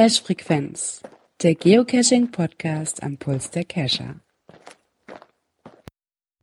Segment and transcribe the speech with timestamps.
[0.00, 1.02] Cache Frequenz,
[1.42, 4.16] der Geocaching Podcast am Puls der Cacher.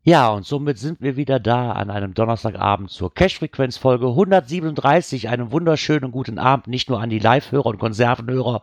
[0.03, 5.27] Ja, und somit sind wir wieder da an einem Donnerstagabend zur Cache-Frequenz Folge 137.
[5.27, 8.61] Einen wunderschönen guten Abend, nicht nur an die Live-Hörer und Konservenhörer,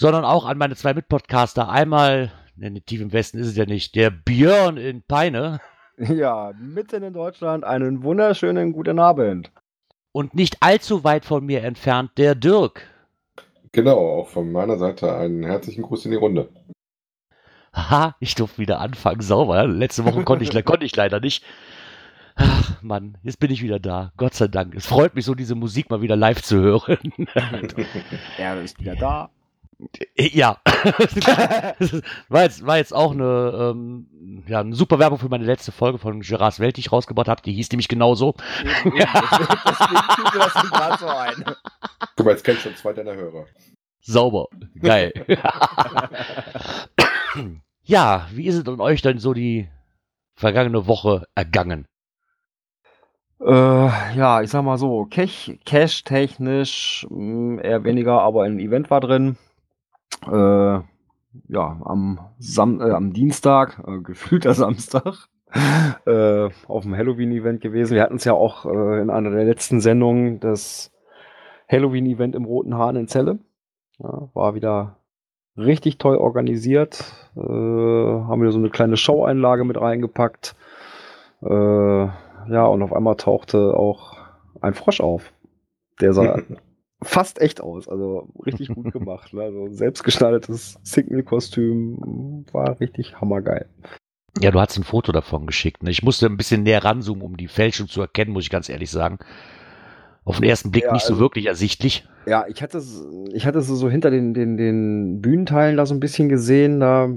[0.00, 1.68] sondern auch an meine zwei Mitpodcaster.
[1.68, 5.60] Einmal, in tief im Westen ist es ja nicht, der Björn in Peine.
[5.98, 9.52] Ja, mitten in Deutschland einen wunderschönen guten Abend.
[10.12, 12.88] Und nicht allzu weit von mir entfernt, der Dirk.
[13.72, 16.48] Genau, auch von meiner Seite einen herzlichen Gruß in die Runde.
[17.74, 19.66] Haha, ich durfte wieder anfangen, sauber.
[19.66, 21.44] Letzte Woche konnte ich, konnte ich leider nicht.
[22.34, 24.12] Ach Mann, jetzt bin ich wieder da.
[24.16, 24.74] Gott sei Dank.
[24.74, 27.12] Es freut mich so, diese Musik mal wieder live zu hören.
[28.38, 29.28] er ist wieder da.
[30.16, 30.58] Ja.
[32.28, 35.98] war, jetzt, war jetzt auch eine, ähm, ja, eine super Werbung für meine letzte Folge
[35.98, 37.42] von Gerards Welt, die ich rausgebaut habe.
[37.42, 38.34] Die hieß nämlich genauso.
[38.64, 41.44] Deswegen fiel mir das gerade so ein.
[42.16, 43.46] Guck mal, jetzt kennst schon zwei deiner Hörer.
[44.00, 44.46] Sauber.
[44.80, 45.12] Geil.
[47.82, 49.68] ja, wie ist es an euch denn so die
[50.34, 51.86] vergangene Woche ergangen?
[53.40, 59.36] Äh, ja, ich sag mal so, Cash-technisch hm, eher weniger, aber ein Event war drin.
[60.26, 60.80] Äh,
[61.48, 67.94] ja, am, Sam äh, am Dienstag, äh, gefühlter Samstag, auf dem Halloween-Event gewesen.
[67.94, 70.92] Wir hatten es ja auch in einer der letzten Sendungen, das
[71.68, 73.40] Halloween-Event im Roten Hahn in Celle.
[73.98, 74.96] Ja, war wieder
[75.56, 77.04] richtig toll organisiert.
[77.36, 80.54] Äh, haben wir so eine kleine Show-Einlage mit reingepackt.
[81.42, 84.16] Äh, ja, und auf einmal tauchte auch
[84.60, 85.32] ein Frosch auf.
[86.00, 86.38] Der sah
[87.02, 87.88] fast echt aus.
[87.88, 89.32] Also richtig gut gemacht.
[89.32, 89.42] Ne?
[89.42, 93.66] Also selbstgestaltetes Signal-Kostüm war richtig hammergeil.
[94.40, 95.82] Ja, du hast ein Foto davon geschickt.
[95.82, 95.90] Ne?
[95.90, 98.90] Ich musste ein bisschen näher ranzoomen, um die Fälschung zu erkennen, muss ich ganz ehrlich
[98.90, 99.18] sagen.
[100.24, 102.06] Auf den ersten Blick ja, nicht so also, wirklich ersichtlich.
[102.26, 105.94] Ja, ich hatte es, ich hatte es so hinter den, den, den Bühnenteilen da so
[105.94, 107.08] ein bisschen gesehen, da,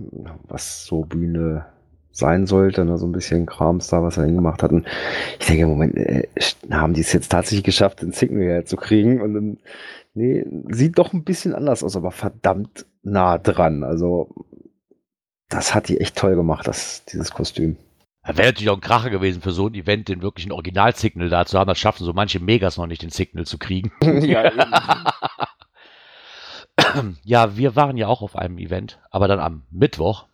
[0.47, 1.65] was so Bühne
[2.13, 4.85] sein sollte, ne, so ein bisschen Krams da, was er gemacht hatten.
[5.39, 6.27] Ich denke, Moment, äh,
[6.71, 9.19] haben die es jetzt tatsächlich geschafft, den Signal herzukriegen?
[9.19, 9.57] Und dann,
[10.13, 13.83] nee, sieht doch ein bisschen anders aus, aber verdammt nah dran.
[13.83, 14.29] Also,
[15.49, 17.77] das hat die echt toll gemacht, das, dieses Kostüm.
[18.25, 21.59] Wäre natürlich auch ein Kracher gewesen für so ein Event, den wirklichen Original-Signal da zu
[21.59, 21.67] haben.
[21.67, 23.91] Das schaffen so manche Megas noch nicht, den Signal zu kriegen.
[24.01, 24.51] ja,
[27.23, 30.27] ja, wir waren ja auch auf einem Event, aber dann am Mittwoch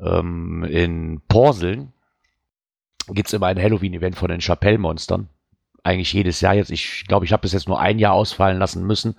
[0.00, 1.92] ähm, in Porseln
[3.08, 5.28] gibt es immer ein Halloween-Event von den Chapelle-Monstern.
[5.82, 6.70] Eigentlich jedes Jahr jetzt.
[6.70, 9.16] Ich glaube, ich habe bis jetzt nur ein Jahr ausfallen lassen müssen.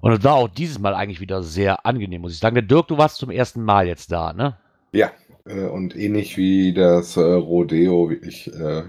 [0.00, 2.54] Und es war auch dieses Mal eigentlich wieder sehr angenehm, muss ich sagen.
[2.54, 4.56] Der Dirk, du warst zum ersten Mal jetzt da, ne?
[4.92, 5.10] Ja,
[5.44, 8.84] äh, und ähnlich wie das äh, Rodeo, ich, äh,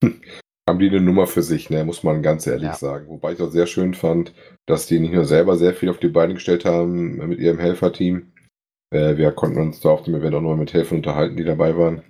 [0.68, 2.74] haben die eine Nummer für sich, ne, muss man ganz ehrlich ja.
[2.74, 3.08] sagen.
[3.08, 4.32] Wobei ich auch sehr schön fand,
[4.66, 8.31] dass die nicht nur selber sehr viel auf die Beine gestellt haben mit ihrem Helferteam,
[8.92, 11.76] äh, wir konnten uns da auf dem Event auch noch mit Helfern unterhalten, die dabei
[11.76, 12.02] waren.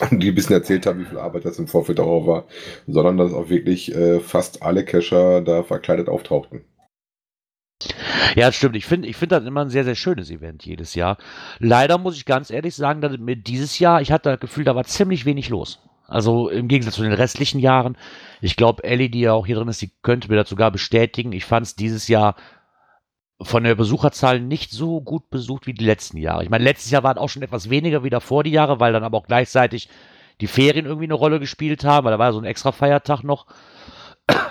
[0.10, 2.46] Die ein bisschen erzählt haben, wie viel Arbeit das im Vorfeld auch war,
[2.88, 6.64] sondern dass auch wirklich äh, fast alle Cacher da verkleidet auftauchten.
[8.34, 8.74] Ja, stimmt.
[8.74, 11.18] Ich finde ich find das immer ein sehr, sehr schönes Event jedes Jahr.
[11.60, 14.74] Leider muss ich ganz ehrlich sagen, dass mir dieses Jahr, ich hatte das Gefühl, da
[14.74, 15.80] war ziemlich wenig los.
[16.06, 17.96] Also im Gegensatz zu den restlichen Jahren.
[18.40, 21.32] Ich glaube, Ellie, die ja auch hier drin ist, die könnte mir das sogar bestätigen.
[21.32, 22.36] Ich fand es dieses Jahr
[23.40, 26.44] von der Besucherzahl nicht so gut besucht wie die letzten Jahre.
[26.44, 29.04] Ich meine, letztes Jahr waren auch schon etwas weniger wie davor die Jahre, weil dann
[29.04, 29.88] aber auch gleichzeitig
[30.40, 33.46] die Ferien irgendwie eine Rolle gespielt haben, weil da war so ein extra Feiertag noch.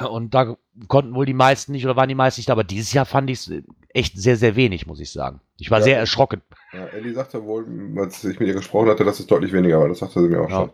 [0.07, 0.55] Und da
[0.87, 2.53] konnten wohl die meisten nicht oder waren die meisten nicht da.
[2.53, 3.51] Aber dieses Jahr fand ich es
[3.89, 5.41] echt sehr, sehr wenig, muss ich sagen.
[5.57, 6.41] Ich war ja, sehr erschrocken.
[6.73, 7.65] Ja, Ellie sagte wohl,
[7.97, 9.87] als ich mit ihr gesprochen hatte, dass es deutlich weniger war.
[9.87, 10.55] Das sagte sie mir auch ja.
[10.57, 10.69] schon.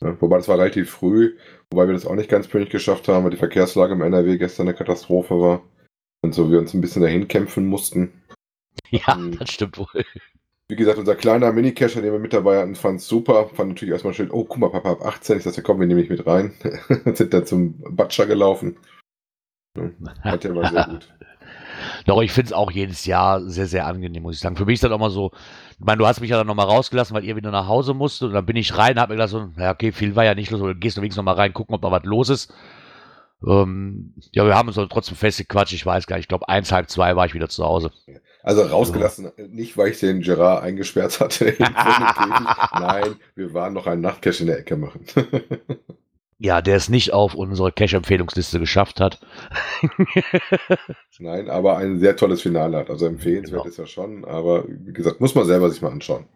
[0.00, 1.36] Ja, wobei das war relativ früh,
[1.70, 4.68] wobei wir das auch nicht ganz pünktlich geschafft haben, weil die Verkehrslage im NRW gestern
[4.68, 5.62] eine Katastrophe war
[6.24, 8.12] und so wir uns ein bisschen dahin kämpfen mussten.
[8.90, 10.04] Ja, um, das stimmt wohl.
[10.68, 13.48] Wie gesagt, unser kleiner Mini-Cacher, den wir mit dabei hatten, fand es super.
[13.48, 15.38] Fand natürlich erstmal schön, oh, guck mal, Papa, ab 18.
[15.38, 16.54] Ich dachte, komm, wir nehmen mich mit rein.
[17.14, 18.78] sind da zum Batscher gelaufen.
[20.22, 21.14] hat ja mal sehr gut.
[22.06, 24.56] Doch, ich finde es auch jedes Jahr sehr, sehr angenehm, muss ich sagen.
[24.56, 25.32] Für mich ist das auch mal so,
[25.72, 28.28] ich meine, du hast mich ja dann nochmal rausgelassen, weil ihr wieder nach Hause musstet.
[28.28, 30.50] Und dann bin ich rein, hab mir gedacht, so, ja, okay, viel war ja nicht
[30.50, 32.54] los, oder gehst du wenigstens nochmal rein, gucken, ob da was los ist.
[33.46, 35.72] Ähm, ja, wir haben uns trotzdem festgequatscht.
[35.74, 36.24] Ich weiß gar nicht.
[36.24, 37.90] Ich glaube, eins, halb zwei war ich wieder zu Hause.
[38.42, 39.46] Also rausgelassen, ja.
[39.46, 41.54] nicht weil ich den Gerard eingesperrt hatte.
[41.58, 45.04] Nein, wir waren noch einen Nachtcash in der Ecke machen.
[46.38, 49.20] Ja, der es nicht auf unsere Cash-Empfehlungsliste geschafft hat.
[51.18, 52.90] Nein, aber ein sehr tolles Finale hat.
[52.90, 53.70] Also empfehlenswert Genau.
[53.70, 56.26] ist ja schon, aber wie gesagt, muss man selber sich mal anschauen.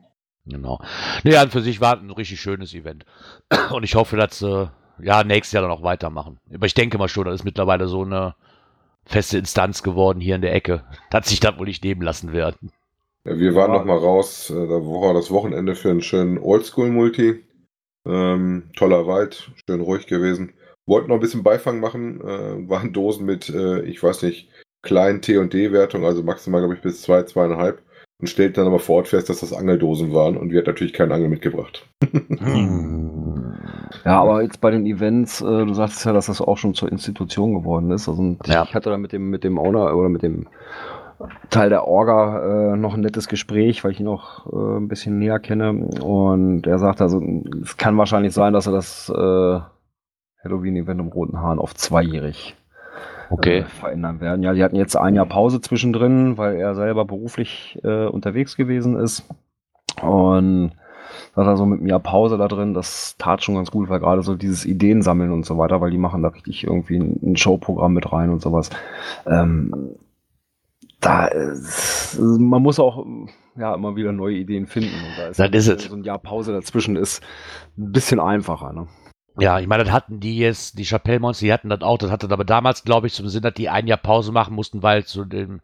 [0.47, 0.81] Genau.
[1.25, 3.05] Nee, an für sich war ein richtig schönes Event.
[3.71, 4.71] Und ich hoffe, dass sie
[5.03, 6.39] ja nächstes Jahr dann auch weitermachen.
[6.53, 8.35] Aber ich denke mal schon, das ist mittlerweile so eine
[9.05, 10.85] feste Instanz geworden hier in der Ecke.
[11.11, 12.71] Dass sich das wohl nicht nehmen lassen werden.
[13.25, 17.45] Ja, wir waren noch mal raus, äh, da war das Wochenende für einen schönen Oldschool-Multi.
[18.07, 20.55] Ähm, toller Wald, schön ruhig gewesen.
[20.87, 24.49] Wollten noch ein bisschen Beifang machen, äh, waren Dosen mit, äh, ich weiß nicht,
[24.83, 27.83] kleinen T&D-Wertung, also maximal, glaube ich, bis zwei, zweieinhalb.
[28.21, 30.93] Und stellten dann aber vor Ort fest, dass das Angeldosen waren und wir hatten natürlich
[30.93, 31.87] keinen Angel mitgebracht.
[34.05, 36.91] Ja, aber jetzt bei den Events, äh, du sagst ja, dass das auch schon zur
[36.93, 38.09] Institution geworden ist.
[38.09, 38.63] Also Ja.
[38.65, 40.47] ich hatte da mit dem, mit dem Owner oder mit dem
[41.51, 45.19] Teil der Orga äh, noch ein nettes Gespräch, weil ich ihn noch äh, ein bisschen
[45.19, 45.73] näher kenne.
[46.01, 47.21] Und er sagt also,
[47.63, 49.61] es kann wahrscheinlich sein, dass er das äh,
[50.45, 52.57] Halloween-Event im Roten Hahn auf zweijährig
[53.31, 53.59] Okay.
[53.59, 54.43] äh, verändern werden.
[54.43, 58.97] Ja, die hatten jetzt ein Jahr Pause zwischendrin, weil er selber beruflich äh, unterwegs gewesen
[58.97, 59.25] ist.
[60.03, 60.73] Und
[61.37, 64.01] hat er so mit einem Jahr Pause da drin, das tat schon ganz gut, weil
[64.01, 67.37] gerade so dieses Ideen sammeln und so weiter, weil die machen da richtig irgendwie ein,
[67.37, 68.71] Showprogramm mit rein und sowas.
[69.27, 69.97] Ähm,
[71.01, 73.07] da ist, man muss auch
[73.57, 74.91] ja immer wieder neue Ideen finden.
[74.95, 77.23] Und da ist, Das ist so ein Jahr Pause dazwischen ist,
[77.77, 78.73] ein bisschen einfacher.
[78.73, 78.89] Ne?
[79.41, 82.11] Ja, ich meine, das hatten die jetzt, die Chapelle Monster, die hatten das auch, das
[82.11, 85.05] hatte aber damals, glaube ich, zum Sinn, dass die ein Jahr Pause machen mussten, weil
[85.05, 85.61] zu dem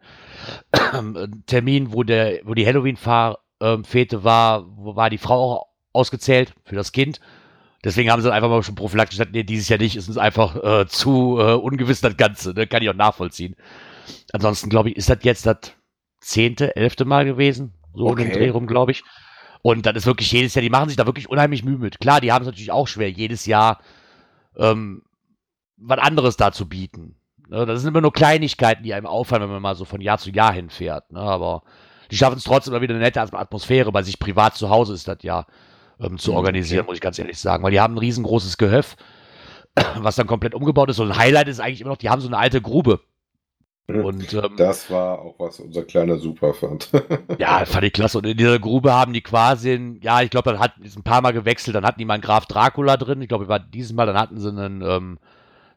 [1.45, 6.93] Termin, wo der, wo die Halloween-Fete war, wo war die Frau auch ausgezählt für das
[6.93, 7.19] Kind.
[7.83, 10.17] Deswegen haben sie dann einfach mal schon prophylaktisch gesagt, nee, dieses Jahr nicht, ist uns
[10.17, 12.67] einfach äh, zu äh, ungewiss das Ganze, ne?
[12.67, 13.55] kann ich auch nachvollziehen.
[14.33, 15.57] Ansonsten, glaube ich, ist das jetzt das
[16.19, 18.39] zehnte, elfte Mal gewesen, so um den Okay.
[18.39, 19.03] Dreh rum, glaube ich.
[19.65, 21.99] Und das ist wirklich jedes Jahr, die machen sich da wirklich unheimlich Mühe mit.
[21.99, 23.79] Klar, die haben es natürlich auch schwer, jedes Jahr
[24.55, 25.01] ähm,
[25.75, 27.15] was anderes da zu bieten.
[27.49, 30.19] Ne, das sind immer nur Kleinigkeiten, die einem auffallen, wenn man mal so von Jahr
[30.19, 31.11] zu Jahr hinfährt.
[31.11, 31.19] Ne?
[31.19, 31.63] Aber
[32.11, 33.91] die schaffen es trotzdem immer wieder eine nette Atmosphäre.
[33.91, 35.47] Bei sich privat zu Hause ist das ja
[35.99, 37.63] ähm, zu Mhm, organisieren, muss ich ganz ehrlich sagen.
[37.63, 39.03] Weil die haben ein riesengroßes Gehöft,
[39.97, 40.99] was dann komplett umgebaut ist.
[40.99, 42.99] Und ein Highlight ist eigentlich immer noch, die haben so eine alte Grube.
[43.87, 46.89] Und ähm, Das war auch, was unser kleiner Super fand.
[47.37, 48.17] ja, fand ich klasse.
[48.17, 51.21] Und in dieser Grube haben die quasi, ein, ja, ich glaube, dann hat ein paar
[51.21, 51.75] Mal gewechselt.
[51.75, 53.21] Dann hatten die mal einen Graf Dracula drin.
[53.21, 55.19] Ich glaube, war dieses Mal, dann hatten sie einen, ähm,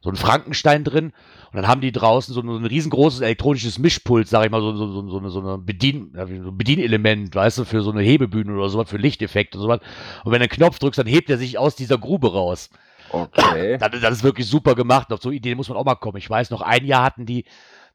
[0.01, 1.13] so einen Frankenstein drin.
[1.51, 4.61] Und dann haben die draußen so ein, so ein riesengroßes elektronisches Mischpult, sag ich mal,
[4.61, 6.21] so, so, so, so, eine, so eine Bedien, so
[6.51, 9.81] ein Bedienelement, weißt du, für so eine Hebebühne oder sowas, für Lichteffekte und sowas.
[10.25, 12.71] Und wenn du einen Knopf drückst, dann hebt er sich aus dieser Grube raus.
[13.11, 13.79] Okay.
[13.79, 15.13] Das, das ist wirklich super gemacht.
[15.13, 16.19] Auf so Ideen muss man auch mal kommen.
[16.19, 17.45] Ich weiß noch, ein Jahr hatten die,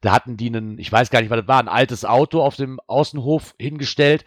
[0.04, 2.56] da hatten die einen, ich weiß gar nicht, was das war, ein altes Auto auf
[2.56, 4.24] dem Außenhof hingestellt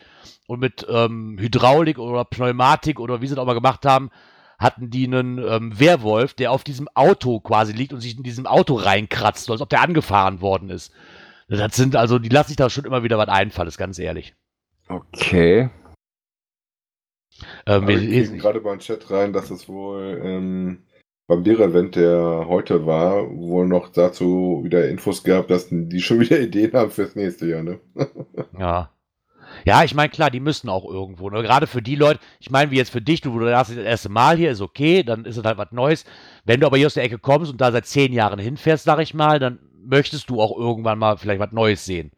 [0.48, 4.10] und mit ähm, Hydraulik oder Pneumatik oder wie sie das auch mal gemacht haben,
[4.58, 8.48] hatten die einen ähm, Werwolf, der auf diesem Auto quasi liegt und sich in diesem
[8.48, 10.92] Auto reinkratzt, so als ob der angefahren worden ist.
[11.48, 14.34] Das sind also, die lassen sich da schon immer wieder was einfallen, ist ganz ehrlich.
[14.90, 15.70] Okay.
[17.68, 20.87] Ähm, wir, kriegen gerade beim Chat rein, dass es wohl ähm,
[21.28, 26.40] beim Lehrerevent, der heute war, wohl noch dazu wieder Infos gab, dass die schon wieder
[26.40, 27.80] Ideen haben fürs nächste Jahr, ne?
[28.58, 28.92] Ja.
[29.66, 31.30] Ja, ich meine, klar, die müssen auch irgendwo.
[31.30, 31.42] Ne?
[31.42, 34.36] Gerade für die Leute, ich meine, wie jetzt für dich, du, du das erste Mal
[34.36, 36.04] hier, ist okay, dann ist es halt was Neues.
[36.44, 39.00] Wenn du aber hier aus der Ecke kommst und da seit zehn Jahren hinfährst, sag
[39.00, 42.12] ich mal, dann möchtest du auch irgendwann mal vielleicht was Neues sehen.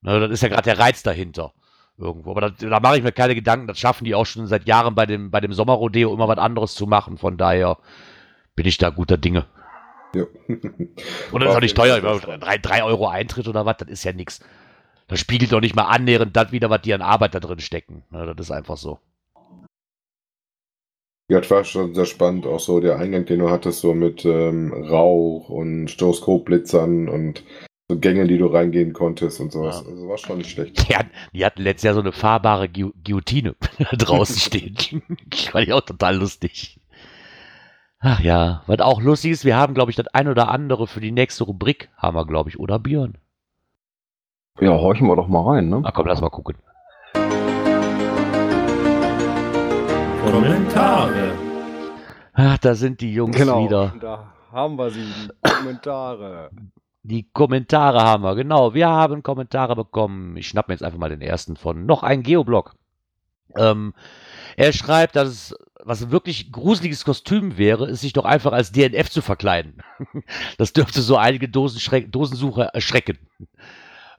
[0.00, 1.52] Ne, das ist ja gerade der Reiz dahinter.
[1.98, 2.30] Irgendwo.
[2.30, 4.94] Aber das, da mache ich mir keine Gedanken, das schaffen die auch schon seit Jahren
[4.94, 7.18] bei dem, bei dem Sommerrodeo immer was anderes zu machen.
[7.18, 7.76] Von daher
[8.60, 9.46] bin ich da guter Dinge.
[10.14, 10.24] Ja.
[11.32, 11.98] Und das ist auch nicht teuer.
[12.40, 14.40] Drei, drei Euro Eintritt oder was, das ist ja nichts.
[15.08, 18.02] Das spiegelt doch nicht mal annähernd das wieder, was die an Arbeit da drin stecken.
[18.10, 18.98] Ne, das ist einfach so.
[21.30, 24.26] Ja, das war schon sehr spannend, auch so der Eingang, den du hattest, so mit
[24.26, 27.42] ähm, Rauch und Stroboskopblitzern und
[27.88, 29.82] so Gängen, die du reingehen konntest und sowas.
[29.82, 29.90] Ja.
[29.90, 30.86] Also war schon nicht schlecht.
[30.86, 33.56] Die hatten, die hatten letztes Jahr so eine fahrbare Gu Guillotine
[33.92, 35.02] draußen stehen.
[35.50, 36.79] Fand ich auch total lustig.
[38.02, 41.02] Ach ja, was auch lustig ist, wir haben, glaube ich, das ein oder andere für
[41.02, 43.18] die nächste Rubrik, haben wir, glaube ich, oder Björn?
[44.58, 45.80] Ja, horchen wir doch mal rein, ne?
[45.82, 46.56] Na komm, lass mal gucken.
[50.24, 51.32] Kommentare.
[52.32, 53.92] Ach, da sind die Jungs wieder.
[54.00, 56.50] Da haben wir sie, die Kommentare.
[57.02, 58.72] Die Kommentare haben wir, genau.
[58.72, 60.38] Wir haben Kommentare bekommen.
[60.38, 62.74] Ich schnapp mir jetzt einfach mal den ersten von noch ein Geoblog.
[63.56, 63.92] Ähm,
[64.56, 65.54] er schreibt, dass es
[65.84, 69.82] was ein wirklich gruseliges Kostüm wäre, ist sich doch einfach als DNF zu verkleiden.
[70.58, 73.18] das dürfte so einige Dosensucher erschrecken.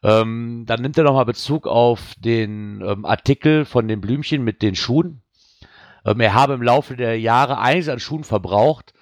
[0.04, 4.76] Ähm, dann nimmt er nochmal Bezug auf den ähm, Artikel von den Blümchen mit den
[4.76, 5.22] Schuhen.
[6.06, 8.94] Ähm, er habe im Laufe der Jahre einiges an Schuhen verbraucht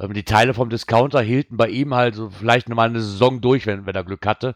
[0.00, 3.66] Ähm, die Teile vom Discounter hielten bei ihm halt so vielleicht nochmal eine Saison durch,
[3.66, 4.54] wenn, wenn er Glück hatte.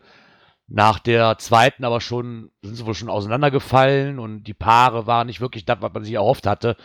[0.69, 5.41] Nach der zweiten aber schon, sind sie wohl schon auseinandergefallen und die Paare waren nicht
[5.41, 6.77] wirklich das, was man sich erhofft hatte.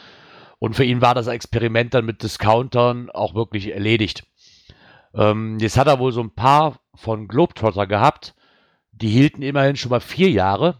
[0.63, 4.25] Und für ihn war das Experiment dann mit Discountern auch wirklich erledigt.
[5.13, 8.33] Ähm, jetzt hat er wohl so ein paar von Globetrotter gehabt.
[8.93, 10.79] Die hielten immerhin schon mal vier Jahre,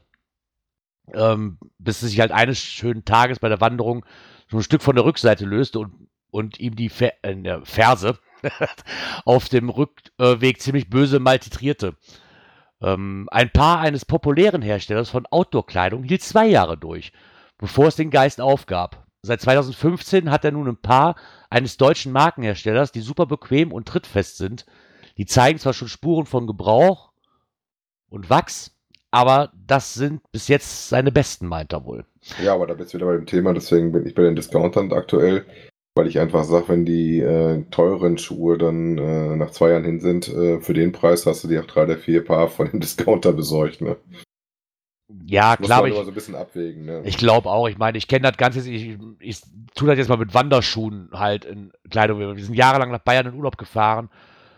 [1.14, 4.06] ähm, bis es sich halt eines schönen Tages bei der Wanderung
[4.50, 8.18] so ein Stück von der Rückseite löste und, und ihm die Fer äh, Ferse
[9.26, 11.98] auf dem Rückweg ziemlich böse maltitrierte.
[12.82, 17.12] Ähm, ein Paar eines populären Herstellers von Outdoor-Kleidung hielt zwei Jahre durch,
[17.58, 19.03] bevor es den Geist aufgab.
[19.26, 21.16] Seit 2015 hat er nun ein Paar
[21.50, 24.66] eines deutschen Markenherstellers, die super bequem und trittfest sind.
[25.18, 27.14] Die zeigen zwar schon Spuren von Gebrauch
[28.10, 28.76] und Wachs,
[29.12, 32.06] aber das sind bis jetzt seine besten, meint er wohl.
[32.44, 34.92] Ja, aber da bist du wieder bei dem Thema, deswegen bin ich bei den Discountern
[34.92, 35.46] aktuell,
[35.96, 40.02] weil ich einfach sage, wenn die äh, teuren Schuhe dann äh, nach zwei Jahren hin
[40.02, 42.80] sind, äh, für den Preis hast du die auch drei oder vier Paar von dem
[42.82, 43.96] Discounter besorgt, ne?
[45.26, 47.02] Ja, klar, ich, so ein bisschen abwägen, ne?
[47.06, 47.68] ich glaube auch.
[47.68, 49.42] Ich meine, ich kenne das Ganze, ich, ich
[49.76, 52.20] tue das jetzt mal mit Wanderschuhen halt in Kleidung.
[52.20, 54.10] Wir sind jahrelang nach Bayern in Urlaub gefahren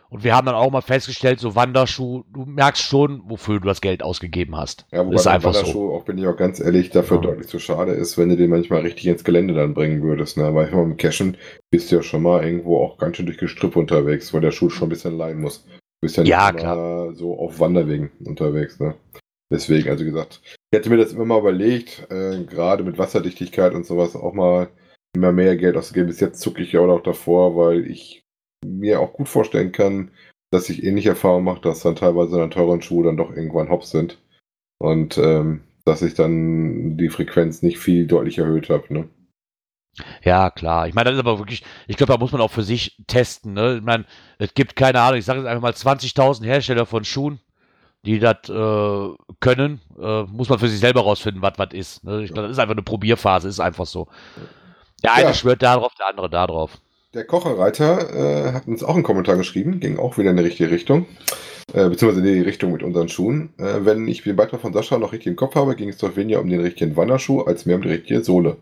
[0.10, 3.82] und wir haben dann auch mal festgestellt, so Wanderschuh, du merkst schon, wofür du das
[3.82, 4.86] Geld ausgegeben hast.
[4.92, 5.60] Ja, wobei ist einfach so.
[5.60, 7.24] Wanderschuh, auch bin ich auch ganz ehrlich, dafür Ja.
[7.24, 10.38] deutlich zu schade ist, wenn du den manchmal richtig ins Gelände dann bringen würdest.
[10.38, 10.54] Ne?
[10.54, 11.38] Weil dem Cashen
[11.70, 14.70] bist du ja schon mal irgendwo auch ganz schön durch Gestrüpp unterwegs, wo der Schuh
[14.70, 15.66] schon ein bisschen leihen muss.
[15.66, 15.72] Du
[16.02, 18.80] bist ja nicht Ja, immer so auf Wanderwegen unterwegs.
[18.80, 18.96] Ne?
[19.52, 23.86] Deswegen, also gesagt, ich hätte mir das immer mal überlegt, äh, gerade mit Wasserdichtigkeit und
[23.86, 24.70] sowas auch mal
[25.16, 26.08] immer mehr Geld auszugeben.
[26.08, 28.24] Bis jetzt zucke ich ja auch davor, weil ich
[28.66, 30.12] mir auch gut vorstellen kann,
[30.52, 33.92] dass ich ähnliche Erfahrungen mache, dass dann teilweise dann teuren Schuhe dann doch irgendwann hops
[33.92, 34.20] sind.
[34.80, 38.92] Und ähm, dass ich dann die Frequenz nicht viel deutlich erhöht habe.
[38.94, 39.10] Ne?
[40.24, 40.88] Ja, klar.
[40.88, 43.54] Ich meine, das ist aber wirklich, ich glaube, da muss man auch für sich testen.
[43.54, 43.78] Ne?
[43.78, 44.06] Ich meine,
[44.40, 47.40] es gibt keine Ahnung, ich sage jetzt einfach mal 20.000 Hersteller von Schuhen,
[48.06, 49.82] die das äh, können.
[50.02, 52.04] Äh, muss man für sich selber rausfinden, was was ist.
[52.04, 52.24] Ne?
[52.24, 54.08] Ich glaube, das ist einfach eine Probierphase, ist einfach so.
[55.04, 55.34] Der eine Ja.
[55.34, 56.78] schwört da drauf, der andere da drauf.
[57.14, 60.70] Der Kocherreiter äh, hat uns auch einen Kommentar geschrieben, ging auch wieder in die richtige
[60.70, 61.06] Richtung,
[61.74, 63.54] äh, beziehungsweise in die Richtung mit unseren Schuhen.
[63.58, 66.16] Äh, wenn ich den Beitrag von Sascha noch richtig im Kopf habe, ging es doch
[66.18, 68.58] weniger um den richtigen Wanderschuh als mehr um die richtige Sohle.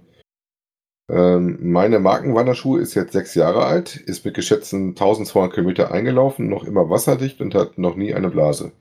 [1.10, 6.64] Ähm, meine Markenwanderschuh ist jetzt sechs Jahre alt, ist mit geschätzten 1200 Kilometer eingelaufen, noch
[6.64, 8.72] immer wasserdicht und hat noch nie eine Blase.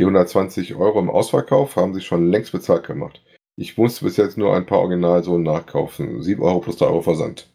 [0.00, 3.22] Die 120 Euro im Ausverkauf haben sich schon längst bezahlt gemacht.
[3.56, 6.20] Ich musste bis jetzt nur ein paar Originalsohlen nachkaufen.
[6.20, 7.48] 7 Euro plus 3 Euro Versand.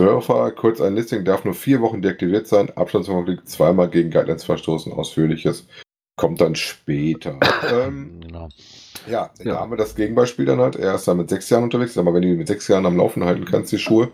[0.00, 2.70] Hörerfrage, kurz ein Listing darf nur vier Wochen deaktiviert sein.
[2.74, 4.92] Abstandskonflikt zweimal gegen Guidelines verstoßen.
[4.92, 5.68] Ausführliches
[6.16, 7.38] kommt dann später.
[7.72, 8.48] ähm, Genau.
[9.08, 9.60] ja, da Ja.
[9.60, 10.76] haben wir das Gegenbeispiel dann halt.
[10.76, 12.96] Er ist da mit sechs Jahren unterwegs, aber wenn du die mit sechs Jahren am
[12.96, 14.10] Laufen halten kannst, die Schuhe,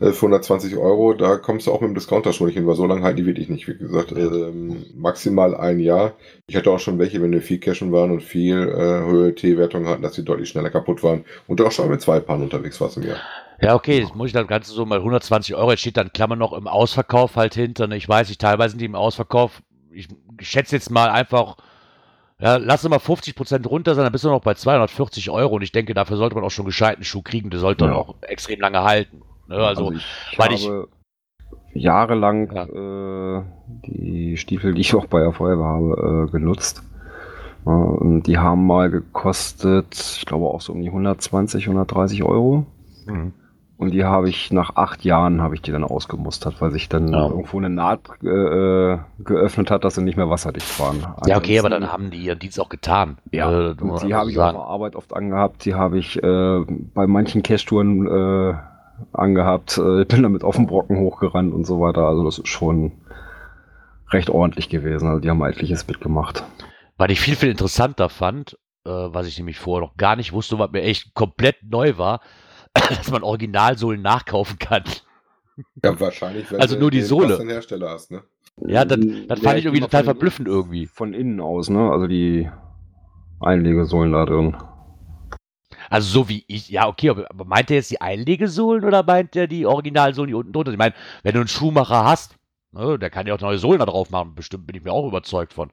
[0.00, 2.86] äh, für 120 Euro, da kommst du auch mit dem Discounter-Schuh nicht hin, weil so
[2.86, 3.66] lange halten die wirklich nicht.
[3.68, 6.12] Wie gesagt, ähm, maximal ein Jahr.
[6.46, 8.74] Ich hatte auch schon welche, wenn wir viel cashen waren und viel äh,
[9.06, 11.24] höhere T-Wertung hatten, dass die deutlich schneller kaputt waren.
[11.46, 13.18] Und auch schon mit zwei Paaren unterwegs warst im Jahr.
[13.62, 16.34] Ja, okay, jetzt muss ich das Ganze so mal 120 Euro, jetzt steht dann Klammer
[16.36, 17.86] noch im Ausverkauf halt hinter.
[17.88, 17.96] ne?
[17.96, 19.60] Ich weiß nicht, teilweise sind die im Ausverkauf.
[19.92, 20.08] Ich
[20.40, 21.56] schätze jetzt mal einfach,
[22.38, 25.72] ja, lass mal 50% runter sein, dann bist du noch bei 240 Euro und ich
[25.72, 28.00] denke, dafür sollte man auch schon gescheiten Schuh kriegen, der sollte dann Ja.
[28.00, 29.22] auch extrem lange halten.
[29.48, 29.56] Ne?
[29.56, 30.88] Also, ich weil ich- habe
[31.74, 33.42] jahrelang äh,
[33.86, 36.82] die Stiefel, die ich auch bei der Feuerwehr habe, äh, genutzt.
[37.66, 42.64] Ja, und die haben mal gekostet, ich glaube auch so um die 120, 130 Euro.
[43.06, 43.32] Mhm.
[43.80, 47.08] Und die habe ich nach acht Jahren habe ich die dann ausgemustert, weil sich dann
[47.14, 47.28] Ja.
[47.28, 51.06] irgendwo eine Naht äh, geöffnet hat, dass sie nicht mehr wasserdicht waren.
[51.26, 53.16] ja, okay, aber dann haben die ihren Dienst auch getan.
[53.32, 54.58] ja, Äh, und die einfach habe ich sagen.
[54.58, 55.64] auf der Arbeit oft angehabt.
[55.64, 56.60] Die habe ich äh,
[56.94, 58.54] bei manchen Cache-Touren äh,
[59.14, 59.78] angehabt.
[59.78, 62.02] Äh, bin damit auf den Brocken hochgerannt und so weiter.
[62.06, 62.92] Also das ist schon
[64.10, 65.08] recht ordentlich gewesen.
[65.08, 66.44] Also die haben etliches mitgemacht.
[66.98, 70.58] Weil ich viel, viel interessanter fand, äh, was ich nämlich vorher noch gar nicht wusste,
[70.58, 72.20] was mir echt komplett neu war,
[72.74, 74.84] dass man Originalsohlen nachkaufen kann.
[75.84, 77.38] Ja, wahrscheinlich, wenn Also du nur die den Sohle.
[77.46, 78.22] Hersteller hast, ne?
[78.66, 78.98] Ja, das,
[79.28, 80.86] das fand ich irgendwie total verblüffend irgendwie.
[80.86, 81.90] Von innen aus, ne?
[81.90, 82.50] Also die
[83.40, 84.56] Einlegesohlen da drin.
[85.88, 89.46] Also so wie ich, ja okay, aber meint er jetzt die Einlegesohlen oder meint er
[89.48, 90.70] die Originalsohlen, die unten drunter?
[90.70, 90.76] sind?
[90.76, 92.36] Ich meine, wenn du einen Schuhmacher hast,
[92.72, 95.08] ne, der kann ja auch neue Sohlen da drauf machen, bestimmt bin ich mir auch
[95.08, 95.70] überzeugt von.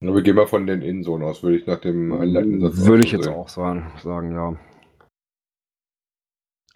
[0.00, 3.04] Na, wir gehen mal von den Innensohlen aus, würde ich nach dem einleitenden Satz Würde
[3.04, 3.34] ich jetzt sehen.
[3.34, 4.56] auch sagen, sagen, ja.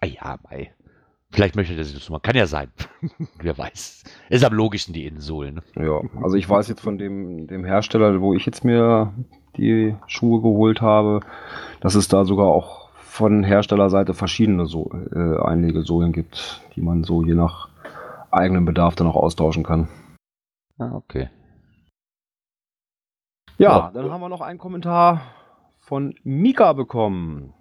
[0.01, 0.73] Ah ja, mei.
[1.31, 2.19] Vielleicht möchte er sich das mal.
[2.21, 2.73] Kann ja sein.
[3.39, 4.05] Wer weiß.
[4.31, 5.61] Ist am logischsten die Innensohlen.
[5.75, 5.87] Ne?
[5.87, 9.13] Ja, also ich weiß jetzt von dem, dem Hersteller, wo ich jetzt mir
[9.57, 11.21] die Schuhe geholt habe,
[11.81, 17.23] dass es da sogar auch von Herstellerseite verschiedene so äh, Einlegesohlen gibt, die man so
[17.23, 17.69] je nach
[18.31, 19.89] eigenen Bedarf dann auch austauschen kann.
[20.79, 21.29] Ah, okay.
[23.59, 25.21] Ja, dann haben wir noch einen Kommentar
[25.79, 27.53] von Mika bekommen.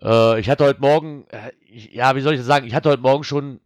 [0.02, 2.90] äh, ich hatte heute Morgen, äh, ich, ja, wie soll ich das sagen, ich hatte
[2.90, 3.60] heute Morgen schon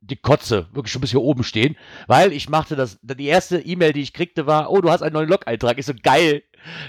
[0.00, 1.76] die Kotze wirklich schon bis hier oben stehen,
[2.08, 5.14] weil ich machte das, die erste E-Mail, die ich kriegte, war, oh, du hast einen
[5.14, 6.42] neuen Log-Eintrag, ist so geil,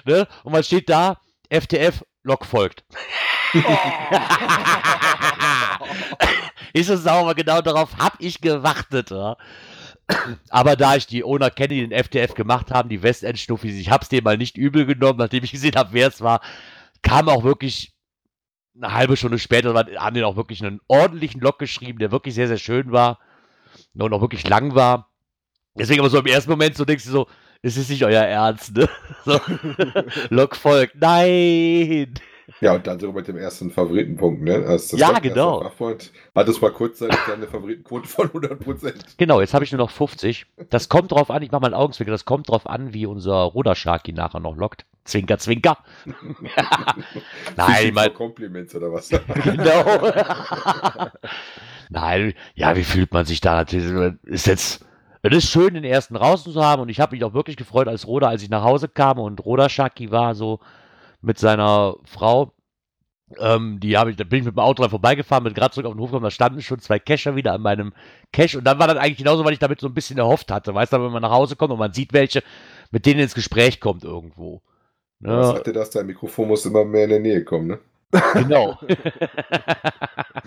[0.05, 0.27] ne?
[0.43, 1.19] Und was steht da?
[1.49, 2.83] FTF, Log folgt.
[6.73, 9.37] ist es sauber, genau darauf habe ich gewartet, ja?
[10.49, 14.03] Aber da ich die Owner kenne, die den FTF gemacht haben, die Westend-Stuffis, ich habe
[14.03, 16.41] es denen mal nicht übel genommen, nachdem ich gesehen habe, wer es war,
[17.01, 17.92] kam auch wirklich
[18.75, 22.47] eine halbe Stunde später, haben die auch wirklich einen ordentlichen Log geschrieben, der wirklich sehr,
[22.47, 23.19] sehr schön war
[23.93, 25.09] und auch wirklich lang war.
[25.75, 27.27] Deswegen aber so im ersten Moment so denkst du so,
[27.61, 28.89] es ist nicht euer Ernst, ne?
[29.25, 29.39] So,
[30.29, 32.13] Log folgt, nein!
[32.63, 34.65] Ja, und dann sogar mit dem ersten Favoritenpunkt, ne?
[34.65, 35.61] Als das Ja, genau.
[35.63, 38.93] Fachwort hat es mal kurzzeitig eine Favoritenquote von 100%.
[39.17, 40.45] Genau, jetzt habe ich nur noch 50.
[40.69, 43.33] Das kommt drauf an, ich mache mal einen Augenzwinker, das kommt drauf an, wie unser
[43.33, 44.85] Rudersharky nachher noch lockt.
[45.03, 45.77] Zwinker, zwinker.
[47.57, 49.09] Nein, for Compliments oder was?
[49.43, 50.11] genau.
[51.89, 54.13] Nein, ja, wie fühlt man sich da natürlich?
[54.23, 54.85] Ist jetzt,
[55.21, 57.89] es ist schön, den ersten draußen zu haben und ich habe mich auch wirklich gefreut
[57.89, 60.61] als Roda, als ich nach Hause kam und Roda Shaki war so
[61.23, 62.53] mit seiner Frau.
[63.39, 65.87] Ähm, die habe ich, da bin ich mit dem Auto dran vorbeigefahren, bin gerade zurück
[65.87, 67.93] auf den Hof gekommen, da standen schon zwei Cacher wieder an meinem
[68.31, 70.73] Cache und dann war das eigentlich genauso, weil ich damit so ein bisschen erhofft hatte.
[70.75, 72.43] Weißt du, wenn man nach Hause kommt und man sieht welche,
[72.91, 74.61] mit denen ins Gespräch kommt irgendwo.
[75.25, 75.43] Was Ne?
[75.47, 75.89] sagt dir das?
[75.91, 77.79] Dein Mikrofon muss immer mehr in der Nähe kommen, ne?
[78.33, 78.77] Genau.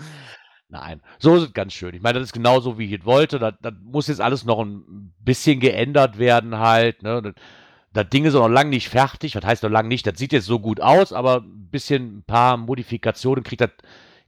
[0.69, 1.95] Nein, so ist es ganz schön.
[1.95, 3.39] Ich meine, das ist genauso, wie ich es wollte.
[3.39, 7.03] Das, das muss jetzt alles noch ein bisschen geändert werden halt.
[7.03, 7.21] Ne?
[7.21, 7.33] Das,
[7.97, 9.35] das Ding ist auch noch lange nicht fertig.
[9.35, 10.05] Was heißt noch lange nicht?
[10.05, 13.71] Das sieht jetzt so gut aus, aber ein bisschen ein paar Modifikationen kriegt das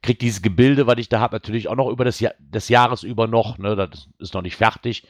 [0.02, 3.04] kriegt dieses Gebilde, was ich da habe, natürlich auch noch über das, Jahr, des Jahres
[3.04, 3.58] über noch.
[3.58, 3.76] Ne?
[3.76, 5.06] Das ist noch nicht fertig.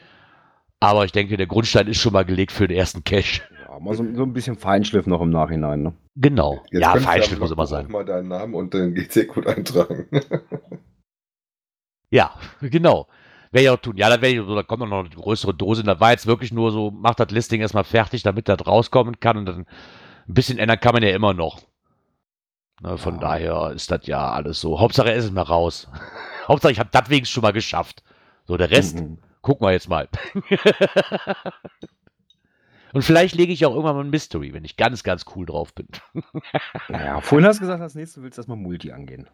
[0.80, 3.42] Aber ich denke, der Grundstein ist schon mal gelegt für den ersten Cache.
[3.68, 5.94] Ja, mal so, so ein bisschen Feinschliff noch im Nachhinein, ne?
[6.16, 6.64] Genau.
[6.72, 7.86] Jetzt ja, Feinschliff muss immer sein.
[7.86, 10.08] Auch mal deinen Namen und den GC-Code eintragen.
[12.12, 13.08] Ja, genau.
[13.52, 13.98] Werde ich auch tun.
[13.98, 15.84] Ja, da werde ich, so, da kommt noch eine größere Dose.
[15.84, 19.38] Da war jetzt wirklich nur so, macht das Listing erstmal fertig, damit das rauskommen kann.
[19.38, 19.60] Und dann
[20.28, 21.62] ein bisschen ändern kann man ja immer noch.
[22.82, 23.20] Ne, von Ja.
[23.22, 24.80] daher ist das ja alles so.
[24.80, 25.88] Hauptsache, es ist mal raus.
[26.48, 28.04] Hauptsache, ich habe das wenigstens schon mal geschafft.
[28.46, 29.18] So, der Rest, Mhm.
[29.42, 30.08] gucken wir jetzt mal.
[32.92, 35.74] Und vielleicht lege ich auch irgendwann mal ein Mystery, wenn ich ganz, ganz cool drauf
[35.76, 35.88] bin.
[36.90, 39.28] Naja, vorhin hast du gesagt, als nächstes willst du erstmal Multi angehen.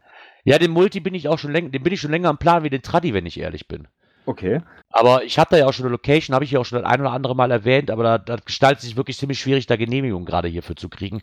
[0.44, 2.64] Ja, den Multi bin ich auch schon länger, den bin ich schon länger am Plan
[2.64, 3.88] wie den Traddy, wenn ich ehrlich bin.
[4.26, 4.62] Okay.
[4.90, 6.90] Aber ich habe da ja auch schon eine Location, habe ich ja auch schon das
[6.90, 10.26] ein oder andere Mal erwähnt, aber da, da gestaltet sich wirklich ziemlich schwierig, da Genehmigung
[10.26, 11.22] gerade hierfür zu kriegen.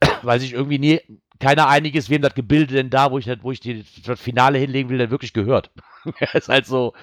[0.22, 1.00] Weil sich irgendwie nie
[1.40, 4.58] keiner einig ist, wem das Gebilde denn da, wo ich, wo ich die, das Finale
[4.58, 5.70] hinlegen will, denn wirklich gehört.
[6.32, 6.94] ist halt so,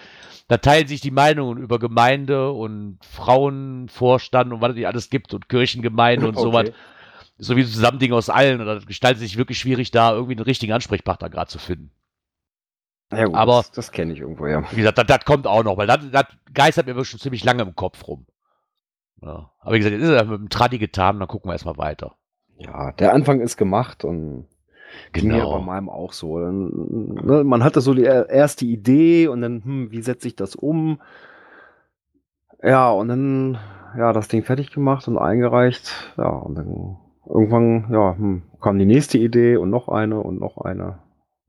[0.48, 5.50] da teilen sich die Meinungen über Gemeinde und Frauenvorstand und was es alles gibt und
[5.50, 6.44] Kirchengemeinde und Okay.
[6.44, 6.72] sowas.
[7.38, 8.62] So wie ein Zusammending aus allen.
[8.62, 11.92] Und das gestaltet sich wirklich schwierig, da irgendwie einen richtigen Ansprechpartner gerade zu finden.
[13.12, 14.63] Ja, gut, Aber- das, das kenne ich irgendwo, ja.
[14.71, 17.63] Wie gesagt, das, kommt auch noch, weil das, das geistert mir wirklich schon ziemlich lange
[17.63, 18.26] im Kopf rum.
[19.21, 19.52] Ja.
[19.60, 22.15] Aber wie gesagt, jetzt ist er mit dem Tradi getan, dann gucken wir erstmal weiter.
[22.58, 24.47] Ja, der Anfang ist gemacht und
[25.13, 25.58] ging ja Genau.
[25.60, 26.38] bei meinem auch so.
[26.39, 30.56] Ne, man hatte so die er- erste Idee und dann, hm, wie setze ich das
[30.56, 31.00] um?
[32.63, 33.58] Ja, und dann,
[33.97, 36.13] ja, das Ding fertig gemacht und eingereicht.
[36.17, 40.58] Ja, und dann irgendwann, ja, hm, kam die nächste Idee und noch eine und noch
[40.60, 41.00] eine.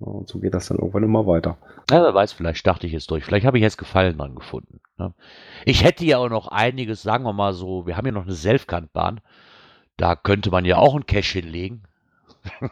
[0.02, 1.56] Und so geht das dann irgendwann immer weiter.
[1.90, 3.24] Ja, wer weiß, vielleicht starte ich jetzt durch.
[3.24, 4.80] Vielleicht habe ich jetzt Gefallen dran gefunden.
[4.98, 5.14] Ne?
[5.64, 8.34] Ich hätte ja auch noch einiges, sagen wir mal so, wir haben ja noch eine
[8.34, 9.20] Selfkantbahn.
[9.96, 11.82] Da könnte man ja auch einen Cache hinlegen.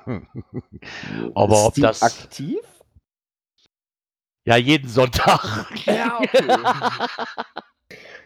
[1.35, 2.59] Aber Ist ob die das- aktiv?
[4.47, 5.69] Ja, jeden Sonntag.
[5.87, 6.45] Ja, okay.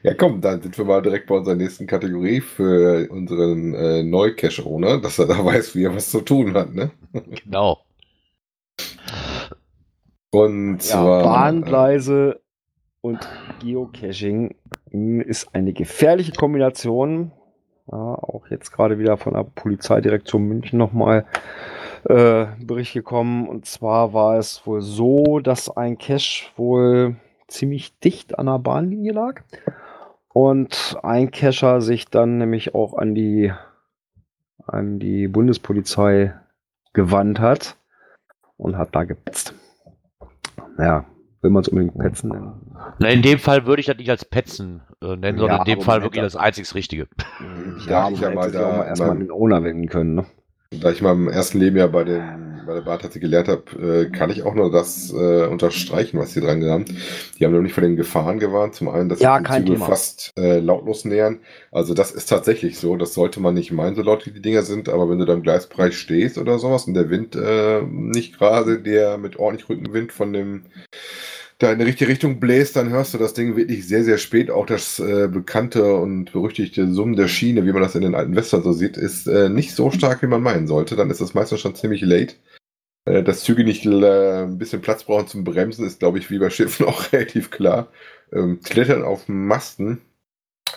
[0.03, 5.01] Ja, komm, dann sind wir mal direkt bei unserer nächsten Kategorie für unseren äh, Neu-Cache-Owner,
[5.01, 6.91] dass er da weiß, wie er was zu tun hat, ne?
[7.43, 7.79] genau.
[10.35, 11.23] Und Ja, zwar.
[11.23, 12.41] Bahngleise
[13.01, 13.29] und
[13.61, 14.57] Geocaching
[14.91, 17.33] mh, ist eine gefährliche Kombination.
[17.91, 21.27] Ja, auch jetzt gerade wieder von der Polizeidirektion München nochmal
[22.05, 23.47] äh, Bericht gekommen.
[23.47, 27.17] Und zwar war es wohl so, dass ein Cache wohl
[27.47, 29.43] ziemlich dicht an der Bahnlinie lag.
[30.33, 33.53] Und ein Cacher sich dann nämlich auch an die,
[34.67, 36.35] an die Bundespolizei
[36.93, 37.77] gewandt hat
[38.57, 39.55] und hat da gepetzt.
[40.77, 41.05] Naja,
[41.43, 42.77] will man es unbedingt petzen nennen?
[42.99, 45.65] Na, in dem Fall würde ich das nicht als Petzen äh, nennen, sondern Ja, in
[45.77, 47.09] dem Fall wirklich das einzig Richtige.
[47.89, 50.15] Da aber ich ja man mal da mal erstmal den Owner wenden können.
[50.15, 50.27] Ne?
[50.81, 52.23] Da ich mal im ersten Leben ja bei, den,
[52.67, 53.63] bei der tatsächlich gelernt habe,
[54.07, 56.85] äh, kann ich auch nur das äh, unterstreichen, was sie dran haben.
[57.39, 58.75] Die haben nämlich vor den Gefahren gewarnt.
[58.75, 59.87] Zum einen, dass Ja, sich die Züge Thema.
[59.87, 61.41] fast äh, lautlos nähern.
[61.73, 62.97] Also das ist tatsächlich so.
[62.97, 64.89] Das sollte man nicht meinen, so laut wie die Dinger sind.
[64.89, 68.79] Aber wenn du da im Gleisbereich stehst oder sowas und der Wind äh, nicht gerade
[68.81, 70.63] der mit ordentlich Rückenwind von dem
[71.65, 74.51] da in die richtige Richtung bläst, dann hörst du das Ding wirklich sehr, sehr spät.
[74.51, 78.37] Auch das äh, bekannte und berüchtigte Summen der Schiene, wie man das in den alten
[78.37, 80.95] Western so sieht, ist äh, nicht so stark, wie man meinen sollte.
[80.95, 82.35] Dann ist das meistens schon ziemlich late.
[83.07, 86.39] Äh, dass Züge nicht äh, ein bisschen Platz brauchen zum Bremsen, ist, glaube ich, wie
[86.39, 87.89] bei Schiffen auch relativ klar.
[88.33, 90.03] Ähm, Klettern auf Masten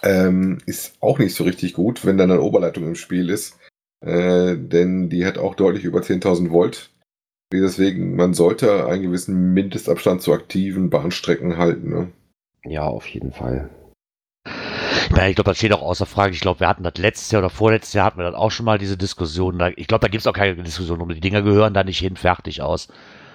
[0.04, 3.58] ähm, ist auch nicht so richtig gut, wenn dann eine Oberleitung im Spiel ist.
[4.02, 6.92] Äh, denn die hat auch deutlich über 10.000 Volt.
[7.52, 11.90] Deswegen, man sollte einen gewissen Mindestabstand zu aktiven Bahnstrecken halten.
[11.90, 12.12] Ne?
[12.66, 13.70] Ja, auf jeden Fall.
[15.16, 16.34] Ja, ich glaube, das steht auch außer Frage.
[16.34, 18.66] Ich glaube, wir hatten das letztes Jahr oder vorletztes Jahr hatten wir dann auch schon
[18.66, 19.62] mal diese Diskussion.
[19.78, 21.08] Ich glaube, da gibt es auch keine Diskussion um.
[21.10, 22.90] Die Dinger gehören da nicht hin, fertig aus.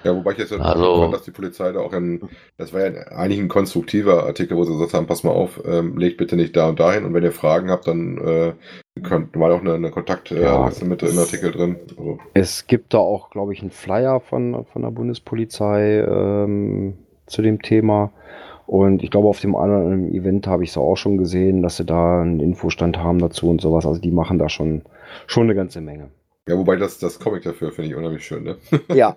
[0.05, 3.03] Ja, wobei ich jetzt Also- fand, dass die Polizei da auch ein, das war ja
[3.13, 6.57] eigentlich ein konstruktiver Artikel, wo sie gesagt haben, pass mal auf, ähm, legt bitte nicht
[6.57, 8.53] da und dahin und wenn ihr Fragen habt, dann äh,
[9.03, 11.77] könnt, war auch eine, eine Kontakt äh, Ja, mit im Artikel drin.
[11.97, 17.43] Also, Es gibt da auch, glaube ich, einen Flyer von, von der Bundespolizei ähm, zu
[17.43, 18.13] dem Thema.
[18.67, 21.85] Und ich glaube, auf dem anderen Event habe ich es auch schon gesehen, dass sie
[21.85, 23.87] da einen Infostand haben dazu und sowas.
[23.87, 24.83] Also die machen da schon,
[25.27, 26.11] schon eine ganze Menge.
[26.49, 28.57] ja, wobei das, das Comic dafür finde ich unheimlich schön, ne?
[28.95, 29.17] Ja.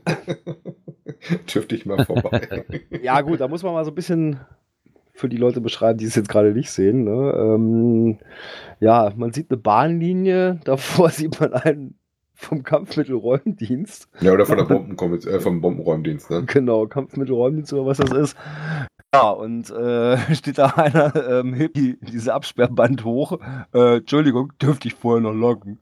[1.53, 2.65] Dürfte ich mal vorbei.
[3.01, 4.39] ja, gut, da muss man mal so ein bisschen
[5.15, 7.05] für die Leute beschreiben, die es jetzt gerade nicht sehen.
[7.05, 7.33] Ne?
[7.37, 8.19] Ähm,
[8.79, 11.97] ja, man sieht eine Bahnlinie, davor sieht man einen
[12.37, 14.09] vom Kampfmittelräumdienst.
[14.19, 16.43] ja, oder von der Bomben äh, vom Bombenräumdienst, ne?
[16.45, 18.37] Genau, Kampfmittelräumdienst oder was das ist.
[19.13, 23.39] Ja, und äh, steht da einer, ähm, hebt die, diese Absperrband hoch.
[23.73, 25.79] Äh, Entschuldigung, dürfte ich vorher noch loggen?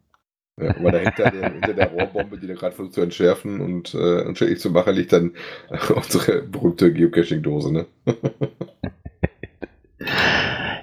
[0.62, 4.24] Ja, aber dahinter der, hinter der Rohrbombe, die der gerade versucht zu entschärfen und äh,
[4.24, 5.32] unschädlich zu machen, liegt dann
[5.96, 7.88] unsere berühmte Geocaching-Dose, ne?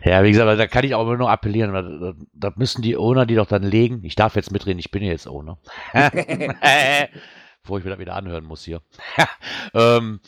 [0.04, 1.72] Ja, wie gesagt, da kann ich auch immer nur appellieren.
[1.72, 4.00] Da, da, da müssen die Owner die doch dann legen.
[4.02, 5.58] Ich darf jetzt mitreden, ich bin ja jetzt Owner.
[7.62, 8.80] Bevor ich mir das wieder anhören muss hier.
[9.74, 10.20] ähm,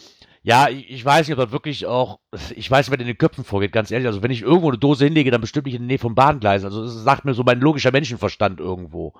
[0.43, 2.19] ja, ich, ich weiß nicht, ob das wirklich auch,
[2.55, 4.09] ich weiß nicht, was in den Köpfen vorgeht, ganz ehrlich.
[4.09, 6.65] Also wenn ich irgendwo eine Dose hinlege, dann bestimmt nicht in der Nähe vom Bahngleis.
[6.65, 9.15] Also das sagt mir so mein logischer Menschenverstand irgendwo.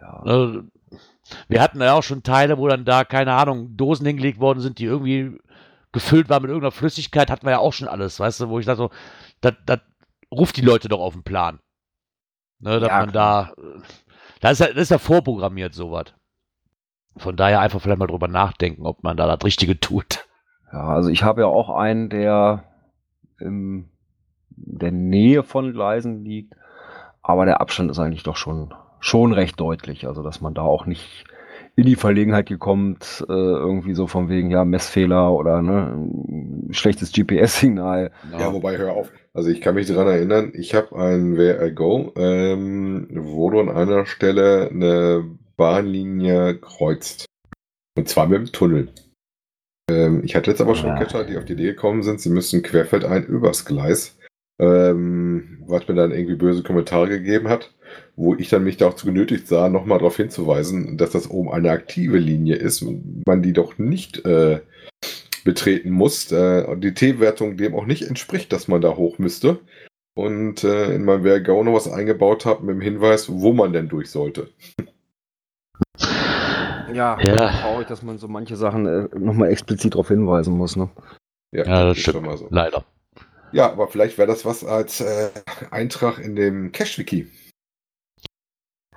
[0.00, 0.64] Ja, Ne,
[1.48, 4.78] Wir hatten ja auch schon Teile, wo dann da, keine Ahnung, Dosen hingelegt worden sind,
[4.78, 5.38] die irgendwie
[5.92, 8.66] gefüllt waren mit irgendeiner Flüssigkeit, hatten wir ja auch schon alles, weißt du, wo ich
[8.66, 8.90] sage so,
[9.40, 9.80] das, das
[10.32, 11.60] ruft die Leute doch auf den Plan.
[12.60, 13.52] Ne, dass Ja, man da,
[14.40, 16.14] das ist, ja, das ist ja vorprogrammiert, sowas.
[17.16, 20.28] Von daher einfach vielleicht mal drüber nachdenken, ob man da das Richtige tut.
[20.72, 22.64] ja, also ich habe ja auch einen, der
[23.38, 23.90] in
[24.50, 26.54] der Nähe von Gleisen liegt,
[27.22, 30.06] aber der Abstand ist eigentlich doch schon, schon recht deutlich.
[30.06, 31.24] Also, dass man da auch nicht
[31.74, 36.10] in die Verlegenheit gekommen, äh, irgendwie so von wegen, ja, Messfehler oder ne,
[36.70, 38.10] schlechtes GPS-Signal.
[38.38, 39.10] Ja, wobei, hör auf.
[39.32, 43.60] Also ich kann mich daran erinnern, ich habe ein Where I Go, ähm, wo du
[43.60, 45.24] an einer Stelle eine
[45.56, 47.24] Bahnlinie kreuzt.
[47.96, 48.88] Und zwar mit dem Tunnel.
[49.90, 50.98] Ähm, ich hatte jetzt aber schon Ja.
[50.98, 54.18] Catcher, die auf die Idee gekommen sind, sie müssen querfeldein übers Gleis.
[54.58, 57.74] Ähm, was mir dann irgendwie böse Kommentare gegeben hat,
[58.16, 61.50] wo ich dann mich da auch zu genötigt sah, nochmal darauf hinzuweisen, dass das oben
[61.50, 62.82] eine aktive Linie ist
[63.26, 64.60] man die doch nicht äh,
[65.44, 69.58] betreten muss äh, die T-Wertung dem auch nicht entspricht, dass man da hoch müsste.
[70.14, 73.88] Und äh, in meinem Vergau noch was eingebaut habe mit dem Hinweis, wo man denn
[73.88, 74.50] durch sollte.
[76.92, 77.48] Ja, Ja.
[77.50, 80.76] traurig, dass man so manche Sachen äh, nochmal explizit darauf hinweisen muss.
[80.76, 80.90] Ne?
[81.52, 82.16] Ja, das ist stimmt.
[82.16, 82.48] schon mal so.
[82.50, 82.84] Leider.
[83.52, 85.30] Ja, aber vielleicht wäre das was als äh,
[85.70, 87.28] Eintrag in dem Cache-Wiki.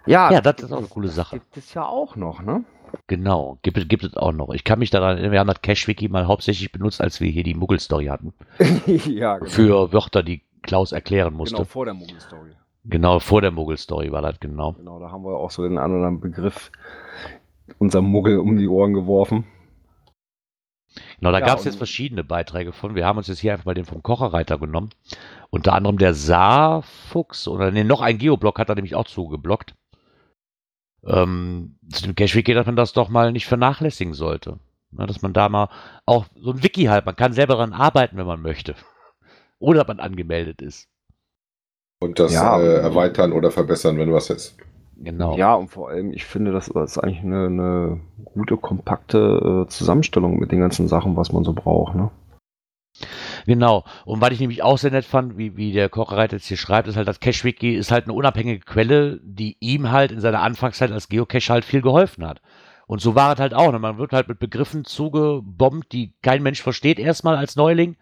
[0.06, 1.38] Ja, Ja, das ist auch eine coole Sache.
[1.38, 2.63] gibt es ja auch noch, ne?
[3.08, 4.50] Genau, gibt, es- gibt es auch noch.
[4.54, 7.44] Ich kann mich daran erinnern, wir haben das Cache-Wiki mal hauptsächlich benutzt, als wir hier
[7.44, 8.34] die Muggel-Story hatten.
[8.86, 9.50] ja, genau.
[9.50, 11.56] Für Wörter, die Klaus erklären musste.
[11.56, 13.20] genau Genau, vor der Muggel-Story.
[13.22, 14.74] vor der Muggel-Story war das, genau.
[14.74, 16.72] Genau, da haben wir auch so den anderen Begriff
[17.80, 19.46] unser Muggel um die Ohren geworfen.
[21.20, 22.96] Genau, da Ja, gab es jetzt verschiedene Beiträge von.
[22.96, 24.91] Wir haben uns jetzt hier einfach mal den vom Kocherreiter genommen.
[25.50, 29.74] Unter anderem der Saarfuchs oder nee, noch ein Geoblock hat er nämlich auch zugeblockt.
[31.06, 34.60] Ähm, zu dem Cache-Wiki, dass man das doch mal nicht vernachlässigen sollte.
[34.91, 35.70] Na, dass man da mal
[36.06, 38.76] auch so ein Wiki halt, man kann selber daran arbeiten, wenn man möchte.
[39.60, 40.88] Oder man angemeldet ist.
[42.00, 42.60] Und das Ja.
[42.60, 44.58] äh, erweitern oder verbessern, wenn was ist.
[44.98, 45.38] Genau.
[45.38, 48.00] Ja, und vor allem, ich finde, das ist eigentlich eine, eine
[48.34, 51.96] gute, kompakte äh, Zusammenstellung mit den ganzen Sachen, was man so braucht.
[51.96, 52.10] Ne?
[53.45, 53.84] Genau.
[54.05, 56.88] Und was ich nämlich auch sehr nett fand, wie, wie der Kocherreiter jetzt hier schreibt,
[56.88, 60.91] ist halt, das Cache-Wiki ist halt eine unabhängige Quelle, die ihm halt in seiner Anfangszeit
[60.91, 62.41] als Geocache halt viel geholfen hat.
[62.88, 63.71] Und so war es halt auch.
[63.71, 63.79] Ne?
[63.79, 67.97] Man wird halt mit Begriffen zugebombt, die kein Mensch versteht erstmal als Neuling.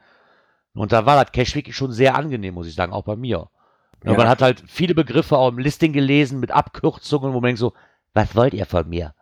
[0.76, 3.50] Und da war das Cache-Wiki schon sehr angenehm, muss ich sagen, auch bei mir.
[4.04, 4.14] Ja.
[4.14, 7.74] Man hat halt viele Begriffe auch im Listing gelesen mit Abkürzungen, wo man denkt so,
[8.14, 9.14] was wollt ihr von mir?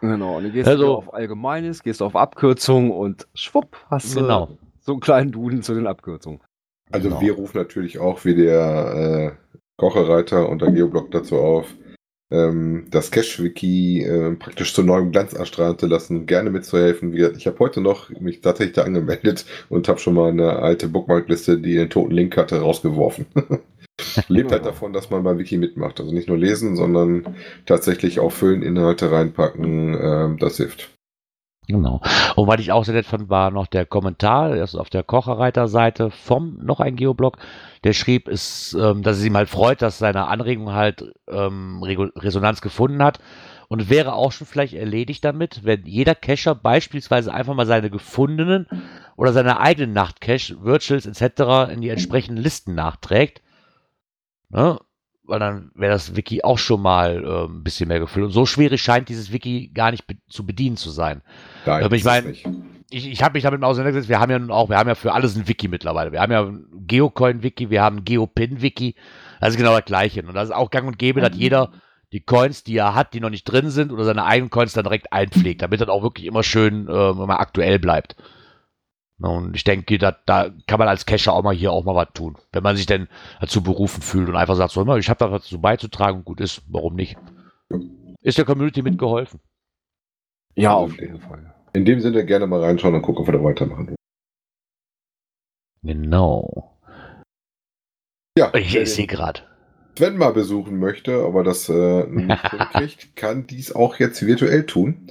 [0.00, 4.20] Genau, und dann gehst Also- du auf Allgemeines, gehst auf Abkürzung und schwupp, hast du
[4.20, 4.48] Genau.
[4.90, 6.40] So einen kleinen Duden zu den Abkürzungen.
[6.90, 7.20] Also Genau.
[7.20, 11.72] wir rufen natürlich auch wie der äh, Kocherreiter und der Geoblock dazu auf,
[12.32, 17.12] ähm, das Cache-Wiki äh, praktisch zu neuem Glanz erstrahlen zu lassen, gerne mitzuhelfen.
[17.12, 20.56] Wie gesagt, ich habe heute noch mich tatsächlich da angemeldet und habe schon mal eine
[20.56, 23.26] alte Bookmarkliste, die den toten Link hatte, rausgeworfen.
[24.28, 26.00] Lebt halt davon, dass man beim Wiki mitmacht.
[26.00, 30.90] Also nicht nur lesen, sondern tatsächlich auch füllen, Inhalte reinpacken, ähm, das hilft.
[31.70, 32.00] Genau.
[32.34, 35.04] Und was ich auch sehr nett fand, war noch der Kommentar, das ist auf der
[35.04, 37.38] Kocherreiter-Seite vom noch ein Geoblog,
[37.84, 42.60] der schrieb, ist, ähm, dass es ihm halt freut, dass seine Anregung halt ähm, Resonanz
[42.60, 43.20] gefunden hat
[43.68, 48.66] und wäre auch schon vielleicht erledigt damit, wenn jeder Cacher beispielsweise einfach mal seine gefundenen
[49.16, 51.72] oder seine eigenen Nachtcache, Virtuals etc.
[51.72, 53.42] in die entsprechenden Listen nachträgt.
[54.48, 54.76] Ne?
[55.30, 58.26] Weil dann wäre das Wiki auch schon mal äh, ein bisschen mehr gefüllt.
[58.26, 61.22] Und so schwierig scheint dieses Wiki gar nicht be zu bedienen zu sein.
[61.64, 62.46] Nein, Aber ich ist es mein- nicht.
[62.90, 64.08] ich, ich habe mich damit mal auseinandergesetzt.
[64.08, 66.12] Wir haben ja nun auch, wir haben ja für alles ein Wiki mittlerweile.
[66.12, 68.96] Wir haben ja ein Geocoin-Wiki, wir haben ein Geopin-Wiki.
[69.40, 70.22] Das ist genau das Gleiche.
[70.22, 71.70] Und das ist auch gang und gäbe, dass jeder
[72.12, 74.82] die Coins, die er hat, die noch nicht drin sind, oder seine eigenen Coins dann
[74.82, 78.16] direkt einpflegt, damit das auch wirklich immer schön äh, immer aktuell bleibt.
[79.22, 81.94] Na, Und ich denke, da, da kann man als Cacher auch mal hier auch mal
[81.94, 82.38] was tun.
[82.52, 83.06] Wenn man sich denn
[83.40, 86.24] dazu berufen fühlt und einfach sagt, so, "Na, ich habe da was dazu beizutragen und
[86.24, 87.16] gut ist, warum nicht?
[88.22, 89.40] Ist der Community mitgeholfen.
[90.56, 91.54] Ja, auf jeden Fall.
[91.74, 93.94] In dem Sinne gerne mal reinschauen und gucken, ob wir da weitermachen.
[95.82, 96.76] Genau.
[98.38, 99.40] Ja, Ich, ich sehe gerade.
[99.98, 105.10] Sven mal besuchen möchte, aber das äh, nicht hinkriegt, kann dies auch jetzt virtuell tun.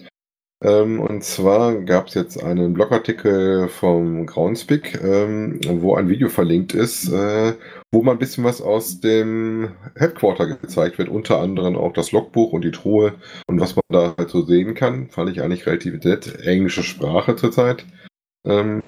[0.61, 6.73] Ähm, und zwar gab es jetzt einen Blogartikel vom Groundspeak, ähm, wo ein Video verlinkt
[6.73, 7.53] ist, äh,
[7.91, 12.51] wo mal ein bisschen was aus dem Headquarter gezeigt wird, unter anderem auch das Logbuch
[12.51, 13.13] und die Truhe
[13.47, 16.41] und was man da halt so sehen kann, fand ich eigentlich relativ nett.
[16.45, 17.85] Englische Sprache zurzeit.
[18.45, 18.81] Ähm,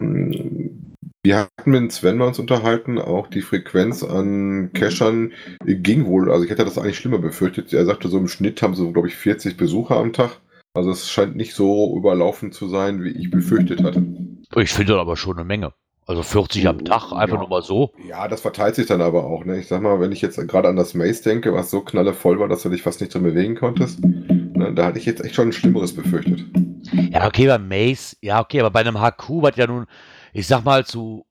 [1.24, 5.32] wir hatten mit Sven mal uns unterhalten, auch die Frequenz an Cachern
[5.64, 7.72] ging wohl, also ich hätte das eigentlich schlimmer befürchtet.
[7.72, 10.42] Er sagte, so im Schnitt haben sie, glaube ich, 40 Besucher am Tag.
[10.74, 14.04] Also es scheint nicht so überlaufen zu sein, wie ich befürchtet hatte.
[14.56, 15.74] Ich finde aber schon eine Menge.
[16.08, 17.40] Also 40 am Tag, einfach Ja.
[17.42, 17.92] nur mal so.
[18.08, 19.46] Ja, das verteilt sich dann aber auch.
[19.46, 19.60] Ne?
[19.60, 22.48] Ich sag mal, wenn ich jetzt gerade an das Maze denke, was so knallevoll war,
[22.48, 25.50] dass du dich fast nicht drin bewegen konntest, ne, da hatte ich jetzt echt schon
[25.50, 26.44] ein Schlimmeres befürchtet.
[27.12, 29.86] Ja, okay, bei Maze, ja, okay, aber bei einem HQ, was ja nun,
[30.34, 31.26] ich sag mal, zu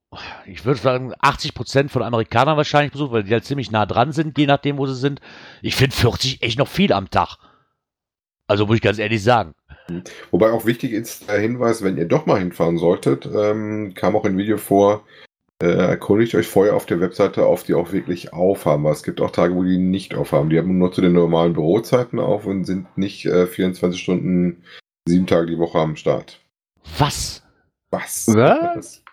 [0.46, 4.10] ich würde sagen, 80 Prozent von Amerikanern wahrscheinlich besucht, weil die halt ziemlich nah dran
[4.12, 5.20] sind, je nachdem, wo sie sind.
[5.62, 7.36] Ich finde 40 echt noch viel am Tag.
[8.50, 9.54] Also muss ich ganz ehrlich sagen.
[10.32, 14.24] Wobei auch wichtig ist der Hinweis, wenn ihr doch mal hinfahren solltet, ähm, kam auch
[14.24, 15.04] im Video vor,
[15.62, 18.82] äh, erkundigt euch vorher auf der Webseite, auf die auch wirklich aufhaben.
[18.82, 20.50] Weil es gibt auch Tage, wo die nicht aufhaben.
[20.50, 24.64] Die haben nur zu den normalen Bürozeiten auf und sind nicht äh, 24 Stunden,
[25.06, 26.40] sieben Tage die Woche am Start.
[26.98, 27.44] Was?
[27.92, 28.26] Was?
[28.34, 29.04] Was?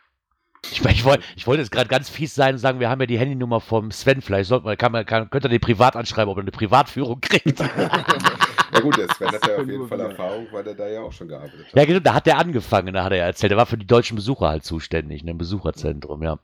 [0.69, 3.05] Ich, ich, wollte, ich wollte jetzt gerade ganz fies sein und sagen, wir haben ja
[3.05, 4.21] die Handynummer vom Sven.
[4.21, 7.21] Vielleicht sollte man, kann man, kann, könnte er den privat anschreiben, ob er eine Privatführung
[7.21, 7.63] kriegt.
[8.73, 11.11] Ja gut, der Sven hat ja auf jeden Fall Erfahrung, weil er da ja auch
[11.11, 11.75] schon gearbeitet hat.
[11.75, 13.51] ja, genau, da hat er angefangen, da hat er ja erzählt.
[13.51, 16.39] Er war für die deutschen Besucher halt zuständig, in einem Besucherzentrum, ja.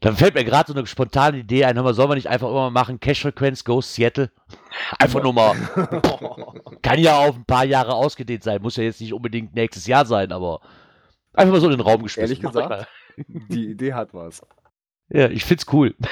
[0.00, 2.48] Dann fällt mir gerade so eine spontane Idee ein, hör mal, sollen wir nicht einfach
[2.48, 4.30] immer mal machen, Cash-Frequenz, Ghost Seattle?
[4.98, 5.56] Einfach nur mal.
[6.82, 10.06] Kann ja auf ein paar Jahre ausgedehnt sein, muss ja jetzt nicht unbedingt nächstes Jahr
[10.06, 10.60] sein, aber
[11.32, 12.30] einfach mal so in den Raum geschmissen.
[12.30, 12.86] Ehrlich gesagt?
[13.48, 14.42] Die Idee hat was.
[15.10, 15.96] Ja, ich find's cool.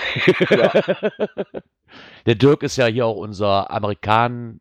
[2.27, 4.61] Der Dirk ist ja hier auch unser Amerikan,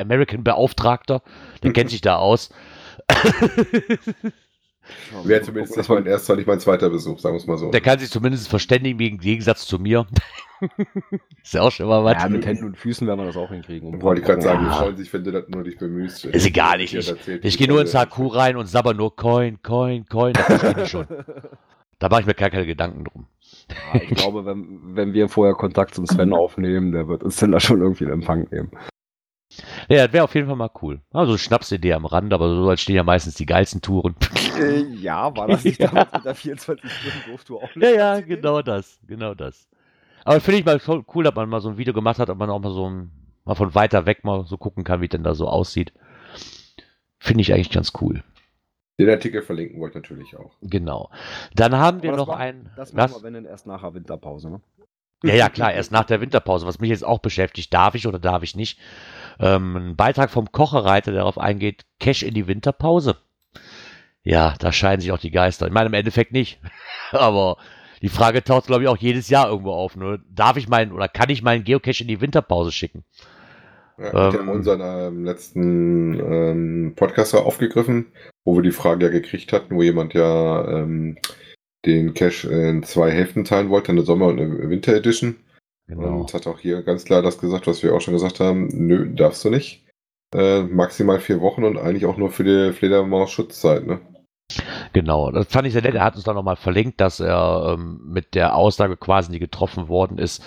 [0.00, 1.22] American Beauftragter.
[1.62, 2.50] Der kennt sich da aus.
[5.24, 7.70] Wäre zumindest nicht mein erster, nicht mein zweiter Besuch, sagen wir es mal so.
[7.70, 10.06] Der kann sich zumindest verständigen, im Gegensatz zu mir.
[11.42, 12.20] ist ja auch schon mal was.
[12.22, 14.02] Ja, mit Händen und Füßen werden wir das auch hinkriegen.
[14.02, 14.72] Wollte ich gerade sagen, Ja.
[14.72, 16.24] freuen sich, wenn du das nur dich bemühst.
[16.24, 20.06] Ist egal, ich, ich, ich gehe nur ins HQ rein und sabber nur Coin, Coin,
[20.06, 20.32] Coin.
[20.32, 21.06] Das verstehe ich schon.
[22.00, 23.26] Da mache ich mir gar keine Gedanken drum.
[23.92, 27.52] Ja, ich glaube, wenn, wenn wir vorher Kontakt zum Sven aufnehmen, der wird uns dann
[27.52, 28.70] da schon irgendwie in Empfang nehmen.
[29.88, 31.00] Ja, das wäre auf jeden Fall mal cool.
[31.12, 34.14] Also Schnapsidee am Rand, aber so stehen ja meistens die geilsten Touren.
[34.58, 35.88] Äh, ja, war das nicht Ja.
[35.90, 39.68] damals mit der 24-Stunden-Durftour auch ja, ja, genau das, genau das.
[40.24, 42.38] Aber finde ich mal voll cool, dass man mal so ein Video gemacht hat, ob
[42.38, 43.10] man auch mal so ein,
[43.44, 45.92] mal von weiter weg mal so gucken kann, wie denn da so aussieht.
[47.18, 48.22] Finde ich eigentlich ganz cool.
[48.98, 50.52] Den Artikel verlinken wollte ich natürlich auch.
[50.60, 51.10] Genau.
[51.54, 52.70] Dann haben wir Aber das noch war- ein.
[52.76, 53.18] Das machen was?
[53.20, 54.60] wir, wenn dann erst nach der Winterpause, ne?
[55.22, 56.66] Ja, ja, klar, erst nach der Winterpause.
[56.66, 58.78] Was mich jetzt auch beschäftigt, darf ich oder darf ich nicht?
[59.38, 63.16] Ähm, ein Beitrag vom Kochereiter, der darauf eingeht, Cash in die Winterpause.
[64.22, 65.66] Ja, da scheiden sich auch die Geister.
[65.66, 66.60] Ich meine, im Endeffekt nicht.
[67.12, 67.56] Aber
[68.02, 69.96] die Frage taucht, glaube ich, auch jedes Jahr irgendwo auf.
[69.96, 73.04] Nur darf ich meinen oder kann ich meinen Geocache in die Winterpause schicken?
[73.98, 74.38] Ja, wir Ähm.
[74.38, 78.12] haben unseren ähm, letzten ähm, Podcast aufgegriffen,
[78.44, 81.18] wo wir die Frage ja gekriegt hatten, wo jemand ja ähm,
[81.86, 85.36] den Cache in zwei Hälften teilen wollte, eine Sommer- und eine Winter Edition.
[85.86, 86.20] Genau.
[86.20, 88.68] Und hat auch hier ganz klar das gesagt, was wir auch schon gesagt haben.
[88.72, 89.84] Nö, darfst du nicht.
[90.32, 94.00] Äh, maximal vier Wochen und eigentlich auch nur für die Fledermaus-Schutzzeit, ne?
[94.92, 95.94] Genau, das fand ich sehr nett.
[95.94, 99.88] Er hat uns dann nochmal verlinkt, dass er ähm, mit der Aussage quasi, die getroffen
[99.88, 100.44] worden ist,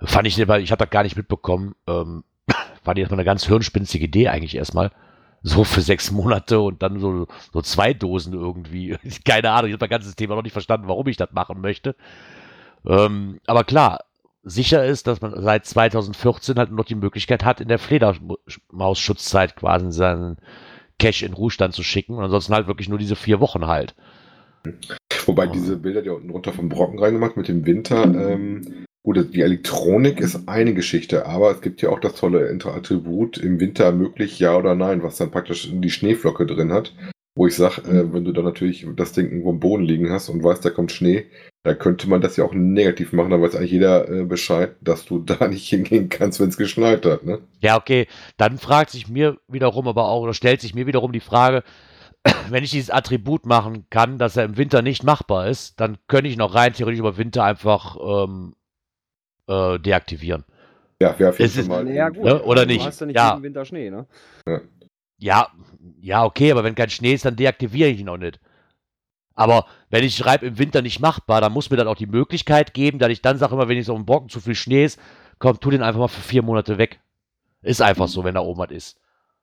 [0.00, 2.24] fand ich, weil ich habe das gar nicht mitbekommen, ähm,
[2.82, 4.90] fand ich erstmal eine ganz hirnspinstige Idee eigentlich erstmal.
[5.42, 8.96] So für sechs Monate und dann so, so zwei Dosen irgendwie.
[9.24, 11.94] Keine Ahnung, ich habe das ganze Thema noch nicht verstanden, warum ich das machen möchte.
[12.86, 14.00] Ähm, aber klar,
[14.42, 19.92] sicher ist, dass man seit 2014 halt noch die Möglichkeit hat, in der Fledermaus-Schutzzeit quasi
[19.92, 20.38] seinen
[20.98, 23.94] Cash in Ruhestand zu schicken und ansonsten halt wirklich nur diese vier Wochen halt.
[25.26, 29.42] Wobei diese Bilder, die unten runter vom Brocken reingemacht mit dem Winter, ähm, gut, die
[29.42, 34.38] Elektronik ist eine Geschichte, aber es gibt ja auch das tolle Attribut im Winter möglich,
[34.38, 36.94] ja oder nein, was dann praktisch die Schneeflocke drin hat.
[37.34, 40.28] Wo ich sage, äh, wenn du dann natürlich das Ding irgendwo am Boden liegen hast
[40.28, 41.26] und weißt, da kommt Schnee,
[41.62, 45.04] da könnte man das ja auch negativ machen, dann weiß eigentlich jeder äh, Bescheid, dass
[45.04, 47.38] du da nicht hingehen kannst, wenn es geschneit hat, ne?
[47.60, 51.20] Ja, okay, dann fragt sich mir wiederum aber auch, oder stellt sich mir wiederum die
[51.20, 51.62] Frage,
[52.50, 56.28] wenn ich dieses Attribut machen kann, dass er im Winter nicht machbar ist, dann könnte
[56.28, 58.54] ich noch rein theoretisch über Winter einfach ähm,
[59.48, 60.44] äh, deaktivieren.
[61.00, 61.84] Ja, wäre auf jeden Fall mal.
[61.84, 62.26] Naja, gut.
[62.26, 62.84] Ja, oder du nicht?
[62.84, 63.30] hast ja nicht Ja.
[63.30, 64.06] jeden Winter Schnee, ne?
[65.18, 65.48] Ja,
[66.00, 68.40] ja, okay, aber wenn kein Schnee ist, dann deaktiviere ich ihn auch nicht.
[69.34, 72.74] Aber wenn ich schreibe, im Winter nicht machbar, dann muss mir dann auch die Möglichkeit
[72.74, 74.98] geben, dass ich dann sage immer, wenn ich so im Brocken zu viel Schnee ist,
[75.38, 77.00] komm, tu den einfach mal für vier Monate weg.
[77.62, 79.00] Ist einfach so, wenn da oben was ist.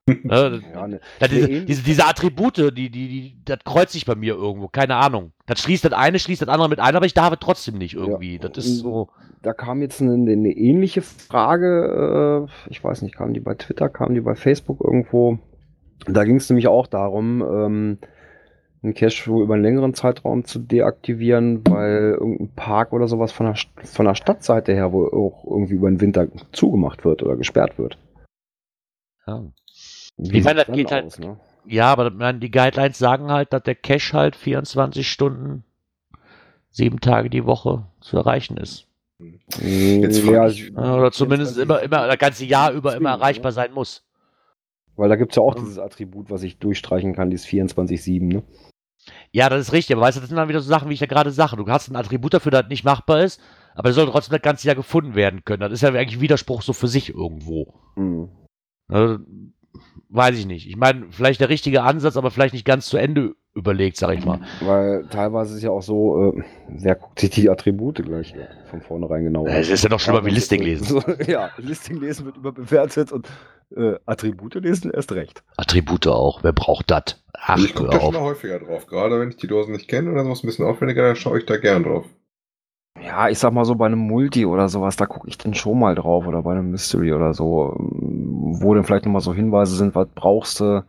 [0.23, 0.61] ne?
[0.73, 0.99] Ja, ne.
[1.19, 4.97] Ja, diese, diese, diese Attribute, die, die, die, das kreuzt sich bei mir irgendwo, keine
[4.97, 5.31] Ahnung.
[5.47, 7.95] Das schließt das eine, schließt das andere mit ein, aber ich darf es trotzdem nicht
[7.95, 8.35] irgendwie.
[8.35, 8.47] Ja.
[8.47, 9.09] Das ist so.
[9.41, 13.89] Da kam jetzt eine, eine ähnliche Frage, äh, ich weiß nicht, kam die bei Twitter,
[13.89, 15.39] kam die bei Facebook irgendwo.
[16.07, 17.97] Da ging es nämlich auch darum, ähm,
[18.83, 23.47] einen Cache wohl über einen längeren Zeitraum zu deaktivieren, weil irgendein Park oder sowas von
[23.47, 27.79] der, von der Stadtseite her wohl auch irgendwie über den Winter zugemacht wird oder gesperrt
[27.79, 27.97] wird.
[29.25, 29.43] Ja.
[30.17, 31.39] Wie Ich meine, das geht halt- aus, ne?
[31.65, 35.63] Ja, aber meine, die Guidelines sagen halt, dass der Cache halt 24 Stunden,
[36.69, 38.87] sieben Tage die Woche zu erreichen ist.
[39.59, 43.53] Jetzt frag Ja, ich- Oder zumindest immer, immer, das ganze Jahr über immer erreichbar ne?
[43.55, 44.03] sein muss.
[44.95, 45.61] Weil da gibt es ja auch Ja.
[45.61, 48.43] dieses Attribut, was ich durchstreichen kann, dieses 24-7, ne?
[49.31, 50.99] Ja, das ist richtig, aber weißt du, das sind dann wieder so Sachen, wie ich
[50.99, 51.57] ja gerade sage.
[51.57, 53.41] Du hast ein Attribut dafür, das nicht machbar ist,
[53.75, 55.61] aber es soll trotzdem das ganze Jahr gefunden werden können.
[55.61, 57.73] Das ist ja eigentlich ein Widerspruch so für sich irgendwo.
[57.95, 58.29] Mhm.
[58.87, 59.19] Ne,
[60.09, 60.67] weiß ich nicht.
[60.67, 64.25] Ich meine, vielleicht der richtige Ansatz, aber vielleicht nicht ganz zu Ende überlegt, sag ich
[64.25, 64.41] mal.
[64.61, 68.47] Weil teilweise ist es ja auch so, äh, wer guckt sich die Attribute gleich äh,
[68.69, 70.85] von vornherein genau Es ist ja noch schlimmer wie Listing lesen.
[70.85, 73.27] So, ja, Listing lesen wird überbewertet und
[73.75, 75.43] äh, Attribute lesen erst recht.
[75.57, 76.43] Attribute auch.
[76.43, 77.23] Wer braucht das?
[77.33, 78.87] Ach, ich gucke da schon häufiger drauf.
[78.87, 81.45] Gerade wenn ich die Dosen nicht kenne oder sowas ein bisschen aufwendiger, dann schaue ich
[81.45, 82.05] da gern drauf.
[83.05, 85.79] Ja, ich sag mal so bei einem Multi oder sowas, da gucke ich dann schon
[85.79, 89.75] mal drauf oder bei einem Mystery oder so, ähm, wo dann vielleicht nochmal so Hinweise
[89.75, 90.83] sind, was brauchst du.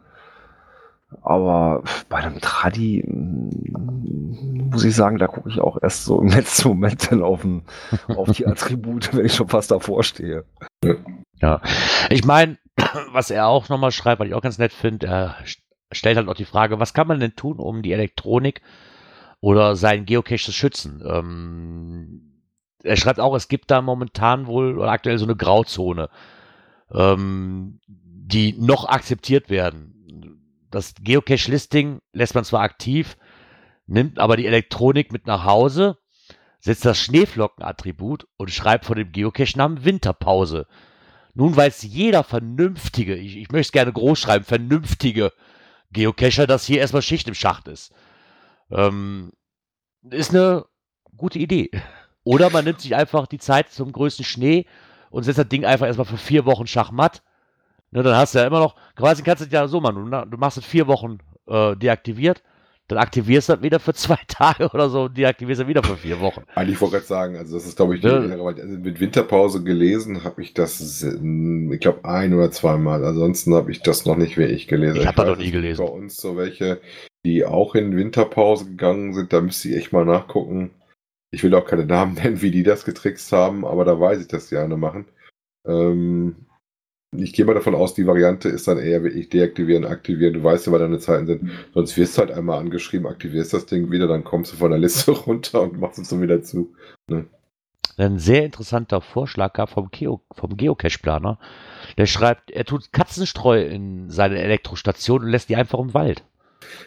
[1.22, 6.28] Aber bei einem Tradi mm, muss ich sagen, da gucke ich auch erst so im
[6.36, 7.62] letzten Moment dann auf, den,
[8.08, 10.44] auf die Attribute, wenn ich schon fast davor stehe.
[11.40, 11.60] Ja.
[12.10, 12.58] Ich meine,
[13.12, 15.60] was er auch nochmal schreibt, was ich auch ganz nett finde, er st-
[15.92, 18.62] stellt halt noch die Frage, was kann man denn tun, um die Elektronik
[19.40, 21.02] oder seinen Geocache zu schützen?
[21.06, 22.42] Ähm,
[22.82, 26.08] er schreibt auch, es gibt da momentan wohl oder aktuell so eine Grauzone,
[26.92, 29.92] ähm, die noch akzeptiert werden.
[30.70, 33.16] Das Geocache-Listing lässt man zwar aktiv,
[33.86, 35.98] nimmt aber die Elektronik mit nach Hause,
[36.58, 40.66] setzt das Schneeflocken-Attribut und schreibt vor dem Geocache-Namen Winterpause.
[41.34, 45.32] Nun weiß jeder vernünftige, ich, ich möchte es gerne groß schreiben, vernünftige
[45.92, 47.92] Geocacher, dass hier erstmal Schicht im Schacht ist.
[48.70, 49.32] Ähm,
[50.10, 50.64] ist eine
[51.16, 51.70] gute Idee.
[52.24, 54.66] Oder man nimmt sich einfach die Zeit zum größten Schnee
[55.10, 57.22] und setzt das Ding einfach erstmal für vier Wochen Schachmatt.
[57.92, 60.36] Ne, dann hast du ja immer noch, quasi kannst du es ja so machen, du,
[60.36, 62.42] machst es vier Wochen äh, deaktiviert,
[62.88, 65.96] dann aktivierst du das wieder für zwei Tage oder so und deaktivierst es wieder für
[65.96, 66.42] vier Wochen.
[66.54, 68.60] Eigentlich wollte ich gerade sagen, also das ist, glaube ich, die innere Wahrheit.
[68.60, 73.04] also mit Winterpause gelesen habe ich das, ähm, ich glaube, ein oder zweimal.
[73.04, 74.96] Ansonsten habe ich das noch nicht wirklich gelesen.
[75.00, 75.84] Ich hab das noch nie gelesen.
[75.84, 76.80] Bei uns so welche,
[77.26, 80.70] die auch in Winterpause gegangen sind, da müsste ich echt mal nachgucken.
[81.32, 84.28] Ich will auch keine Namen nennen, wie die das getrickst haben, aber da weiß ich,
[84.28, 85.06] dass die eine machen.
[85.66, 86.36] Ähm,
[87.16, 90.34] ich gehe mal davon aus, die Variante ist dann eher wirklich deaktivieren, aktivieren.
[90.34, 91.50] Du weißt ja, was deine Zeiten sind.
[91.74, 94.80] Sonst wirst du halt einmal angeschrieben, aktivierst das Ding wieder, dann kommst du von der
[94.80, 96.74] Liste runter und machst es dann wieder zu.
[97.96, 101.38] Ein sehr interessanter Vorschlag gab vom, Geo, vom Geocache-Planer.
[101.96, 106.22] Der schreibt, er tut Katzenstreu in seine Elektrostation und lässt die einfach im Wald.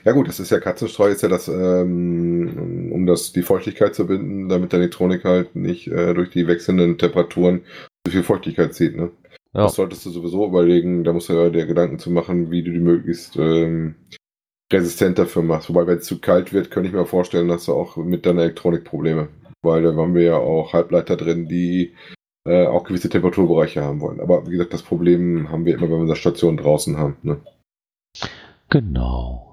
[0.04, 4.08] Ja gut, das ist ja Katzenstreu, ist ja das, ähm, um das die Feuchtigkeit zu
[4.08, 7.62] binden, damit der Elektronik halt nicht äh, durch die wechselnden Temperaturen
[8.06, 8.96] zu viel Feuchtigkeit zieht.
[8.96, 9.12] Ne?
[9.54, 9.64] Ja.
[9.64, 12.72] Das solltest du sowieso überlegen, da musst du ja dir Gedanken zu machen, wie du
[12.72, 13.96] die möglichst ähm,
[14.72, 15.70] resistent dafür machst.
[15.70, 18.44] Wobei, wenn es zu kalt wird, könnte ich mir vorstellen, dass du auch mit deiner
[18.44, 19.30] Elektronik Probleme.
[19.62, 21.94] Weil da haben wir ja auch Halbleiter drin, die
[22.46, 24.22] äh, auch gewisse Temperaturbereiche haben wollen.
[24.22, 27.18] Aber wie gesagt, das Problem haben wir immer, wenn wir unsere Station draußen haben.
[27.24, 27.42] Ne?
[28.70, 29.49] Genau.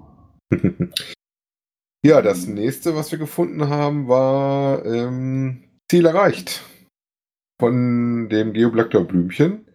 [2.05, 6.63] Ja, das nächste, was wir gefunden haben, war ähm, Ziel erreicht.
[7.59, 9.67] Von dem Geoblactor Blümchen,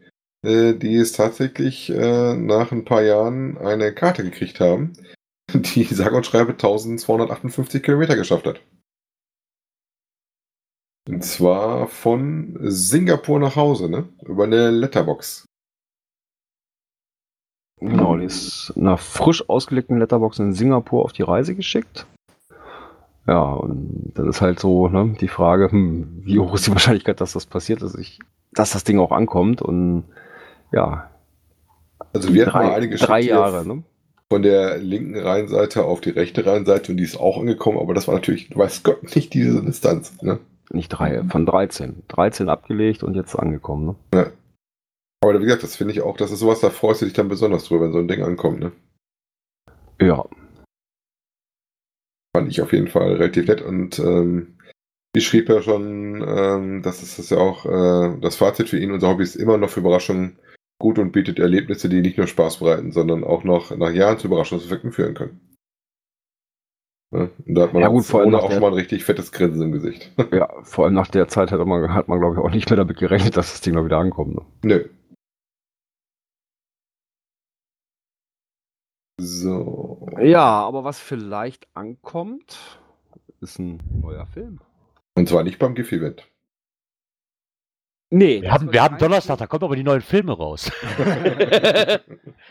[0.44, 4.92] äh, die es tatsächlich äh, nach ein paar Jahren eine Karte gekriegt haben,
[5.52, 8.60] die sage und schreibe 1258 Kilometer geschafft hat.
[11.08, 14.08] Und zwar von Singapur nach Hause, ne?
[14.24, 15.46] Über eine Letterbox.
[17.88, 22.06] Genau, die ist einer frisch ausgelegten Letterbox in Singapur auf die Reise geschickt.
[23.26, 27.20] Ja, und dann ist halt so ne, die Frage, hm, wie hoch ist die Wahrscheinlichkeit,
[27.20, 28.18] dass das passiert, dass, ich,
[28.52, 29.62] dass das Ding auch ankommt?
[29.62, 30.04] Und
[30.72, 31.10] ja,
[32.12, 33.66] Also wir hatten mal drei, eine drei hier Jahre.
[33.66, 33.82] Ne?
[34.32, 38.08] von der linken Rheinseite auf die rechte Rheinseite und die ist auch angekommen, aber das
[38.08, 40.22] war natürlich, weiß Gott, nicht diese Distanz.
[40.22, 40.38] Ne?
[40.70, 42.04] Nicht drei, von 13.
[42.08, 43.94] 13 abgelegt und jetzt angekommen.
[44.14, 44.32] Ne?
[45.22, 47.28] Aber wie gesagt, das finde ich auch, das ist sowas, da freust du dich dann
[47.28, 48.60] besonders drüber, wenn so ein Ding ankommt.
[48.60, 48.72] Ne?
[50.00, 50.24] Ja,
[52.34, 54.56] Fand ich auf jeden Fall relativ nett und ähm,
[55.14, 58.90] wie schrieb er schon, ähm, das ist das ja auch äh, das Fazit für ihn,
[58.90, 60.38] unser Hobby ist immer noch für Überraschungen
[60.80, 64.28] gut und bietet Erlebnisse, die nicht nur Spaß bereiten, sondern auch noch nach Jahren zu
[64.28, 65.40] Überraschungseffekten führen können.
[67.14, 69.04] Ja, und da hat man Ja, gut, vor allem auch der- schon mal ein richtig
[69.04, 70.10] fettes Grinsen im Gesicht.
[70.32, 72.78] ja, vor allem nach der Zeit hat man, hat man glaube ich, auch nicht mehr
[72.78, 74.34] damit gerechnet, dass das Ding mal wieder ankommt.
[74.34, 74.42] Ne?
[74.64, 74.84] Nö.
[79.22, 80.06] So.
[80.20, 82.58] Ja, aber was vielleicht ankommt,
[83.40, 84.58] ist ein neuer Film.
[85.14, 86.26] Und zwar nicht beim GIF-Event.
[88.10, 90.70] Nee, Wir haben, wir haben Donnerstag, da kommen aber die neuen Filme raus.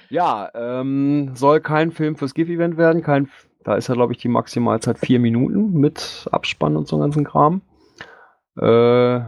[0.10, 3.02] Ja, ähm, soll kein Film fürs GIF-Event werden.
[3.02, 3.30] Kein,
[3.64, 7.24] da ist ja, glaube ich, die Maximalzeit vier Minuten mit Abspann und so einem ganzen
[7.24, 7.62] Kram.
[8.58, 9.22] Äh,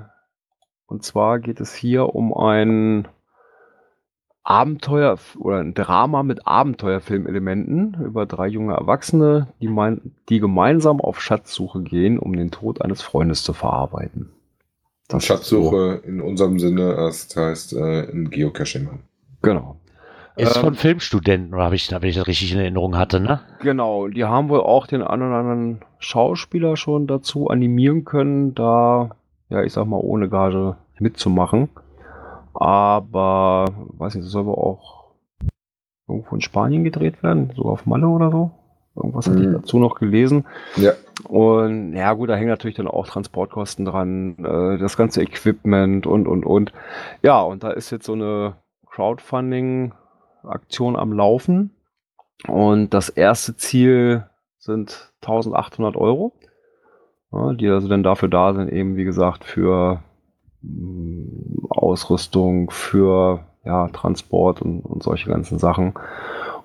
[0.86, 3.08] und zwar geht es hier um ein
[4.44, 11.22] Abenteuer oder ein Drama mit Abenteuerfilmelementen über drei junge Erwachsene, die, mein, die gemeinsam auf
[11.22, 14.30] Schatzsuche gehen, um den Tod eines Freundes zu verarbeiten.
[15.08, 18.90] Das Schatzsuche in unserem Sinne, das heißt äh, ein Geocaching.
[19.42, 19.78] Genau.
[20.36, 23.42] Ist Ähm, von Filmstudenten, oder habe ich, wenn ich das richtig in Erinnerung hatte, ne?
[23.62, 29.12] Genau, die haben wohl auch den einen oder anderen Schauspieler schon dazu animieren können, da,
[29.50, 31.70] ja, ich sag mal, ohne Gage mitzumachen.
[32.54, 33.66] Aber,
[33.98, 35.12] weiß nicht, das soll wohl auch
[36.08, 38.52] irgendwo in Spanien gedreht werden, so auf Malle oder so.
[38.96, 39.54] Irgendwas hatte ich Mhm.
[39.54, 40.46] dazu noch gelesen.
[40.76, 40.92] Ja.
[41.28, 46.28] Und ja gut, da hängen natürlich dann auch Transportkosten dran, äh, das ganze Equipment und,
[46.28, 46.74] und, und.
[47.24, 48.56] Ja, und da ist jetzt so eine
[48.88, 51.72] Crowdfunding-Aktion am Laufen.
[52.48, 54.26] Und das erste Ziel
[54.60, 56.34] sind 1800 Euro,
[57.32, 60.04] ja, die also dann dafür da sind, eben wie gesagt, für
[61.70, 65.94] Ausrüstung, für ja, Transport und, und solche ganzen Sachen.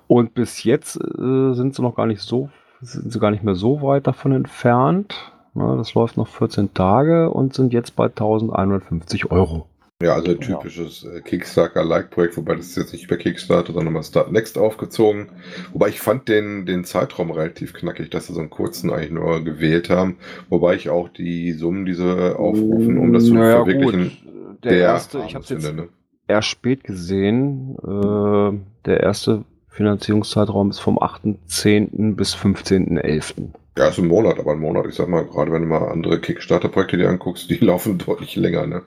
[0.07, 2.49] Und bis jetzt äh, sind sie noch gar nicht so,
[2.81, 5.33] sind sie gar nicht mehr so weit davon entfernt.
[5.55, 9.65] Ja, das läuft noch 14 Tage und sind jetzt bei 1150 Euro.
[10.01, 14.01] Ja, also ein typisches äh, Kickstarter-like-Projekt, wobei das ist jetzt nicht über Kickstarter, sondern mal
[14.01, 15.27] Start Next aufgezogen.
[15.73, 19.43] Wobei ich fand den, den Zeitraum relativ knackig, dass sie so einen kurzen eigentlich nur
[19.43, 20.15] gewählt haben.
[20.47, 24.63] Wobei ich auch die Summen, die sie aufrufen, um das zu Naja, verwirklichen, gut.
[24.63, 25.89] Der, erste, ich habe es jetzt ne?
[26.29, 27.75] erst spät gesehen.
[27.83, 32.15] Äh, der erste Finanzierungszeitraum ist vom 8.10.
[32.15, 33.49] bis 15.11.
[33.77, 36.21] Ja, ist ein Monat, aber ein Monat, ich sag mal, gerade wenn du mal andere
[36.21, 38.83] Kickstarter-Projekte dir anguckst, die laufen deutlich länger, ne?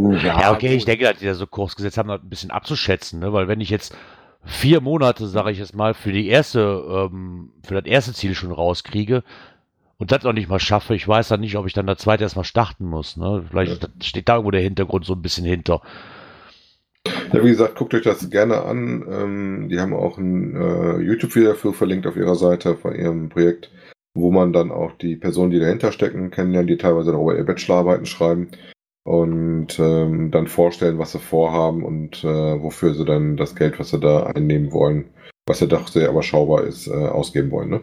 [0.00, 3.20] Ja, okay, ich denke, dass die da so kurz gesetzt haben, das ein bisschen abzuschätzen,
[3.20, 3.32] ne?
[3.32, 3.96] Weil wenn ich jetzt
[4.44, 8.52] vier Monate, sage ich jetzt mal, für die erste, ähm, für das erste Ziel schon
[8.52, 9.22] rauskriege
[9.98, 12.24] und das noch nicht mal schaffe, ich weiß dann nicht, ob ich dann das zweite
[12.24, 13.44] erstmal starten muss, ne?
[13.48, 15.80] Vielleicht steht da irgendwo der Hintergrund so ein bisschen hinter.
[17.32, 19.04] Ja, wie gesagt, guckt euch das gerne an.
[19.08, 23.70] Ähm, die haben auch ein äh, YouTube-Video dafür verlinkt auf ihrer Seite von ihrem Projekt,
[24.14, 27.44] wo man dann auch die Personen, die dahinter stecken, kennenlernt, die teilweise dann auch ihre
[27.44, 28.48] Bachelorarbeiten schreiben
[29.04, 33.90] und ähm, dann vorstellen, was sie vorhaben und äh, wofür sie dann das Geld, was
[33.90, 35.10] sie da einnehmen wollen,
[35.46, 37.70] was ja doch sehr überschaubar ist, äh, ausgeben wollen.
[37.70, 37.80] Ne?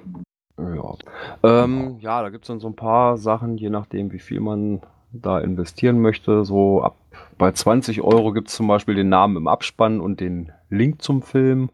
[0.57, 0.95] Ja.
[1.43, 4.81] Ähm, ja, da gibt es dann so ein paar Sachen, je nachdem, wie viel man
[5.11, 6.43] da investieren möchte.
[6.43, 6.95] So ab
[7.37, 11.21] bei 20 Euro gibt es zum Beispiel den Namen im Abspann und den Link zum
[11.21, 11.69] Film.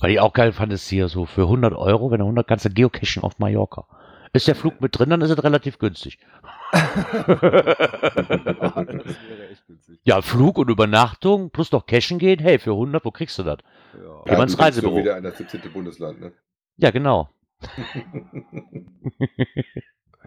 [0.00, 2.64] Weil ich auch geil fand, ist hier so für 100 Euro, wenn du 100 kannst
[2.64, 3.86] du geocachen auf Mallorca.
[4.34, 6.18] Ist der Flug mit drin, dann ist es relativ günstig.
[10.02, 13.58] ja, Flug und Übernachtung plus noch cashen gehen, hey, für 100, wo kriegst du das?
[13.94, 14.22] Ja.
[14.26, 14.96] Geh mal ins Reisebüro.
[14.98, 15.60] Wieder in das 17.
[15.72, 16.32] Bundesland, ne?
[16.76, 17.30] Ja, genau.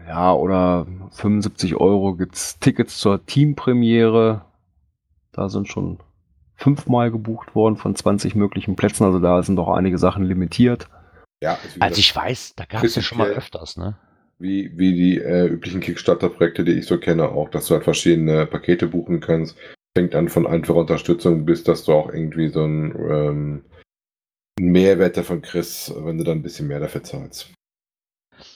[0.06, 4.42] Ja, oder 75 Euro gibt es Tickets zur Teampremiere.
[5.32, 5.98] Da sind schon
[6.54, 9.04] fünfmal gebucht worden von 20 möglichen Plätzen.
[9.04, 10.88] Also da sind doch einige Sachen limitiert.
[11.42, 13.96] Ja, ist wie Als gesagt, ich weiß, da gab es ja schon mal öfters, ne?
[14.38, 18.46] wie, wie die äh, üblichen Kickstarter-Projekte, die ich so kenne, auch, dass du halt verschiedene
[18.46, 19.56] Pakete buchen kannst.
[19.96, 23.64] Fängt an von einfacher Unterstützung bis, dass du auch irgendwie so einen, ähm,
[24.58, 27.52] einen Mehrwert davon kriegst, wenn du dann ein bisschen mehr dafür zahlst.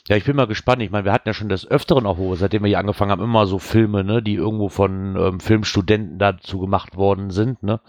[0.07, 0.83] Ja, ich bin mal gespannt.
[0.83, 3.22] Ich meine, wir hatten ja schon des Öfteren auch, wo, seitdem wir hier angefangen haben,
[3.22, 7.80] immer so Filme, ne, die irgendwo von ähm, Filmstudenten dazu gemacht worden sind, ne?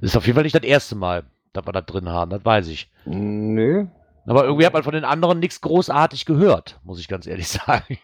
[0.00, 2.68] Ist auf jeden Fall nicht das erste Mal, dass wir da drin haben, das weiß
[2.68, 2.90] ich.
[3.04, 3.86] Nö.
[4.26, 7.98] Aber irgendwie hat man von den anderen nichts großartig gehört, muss ich ganz ehrlich sagen.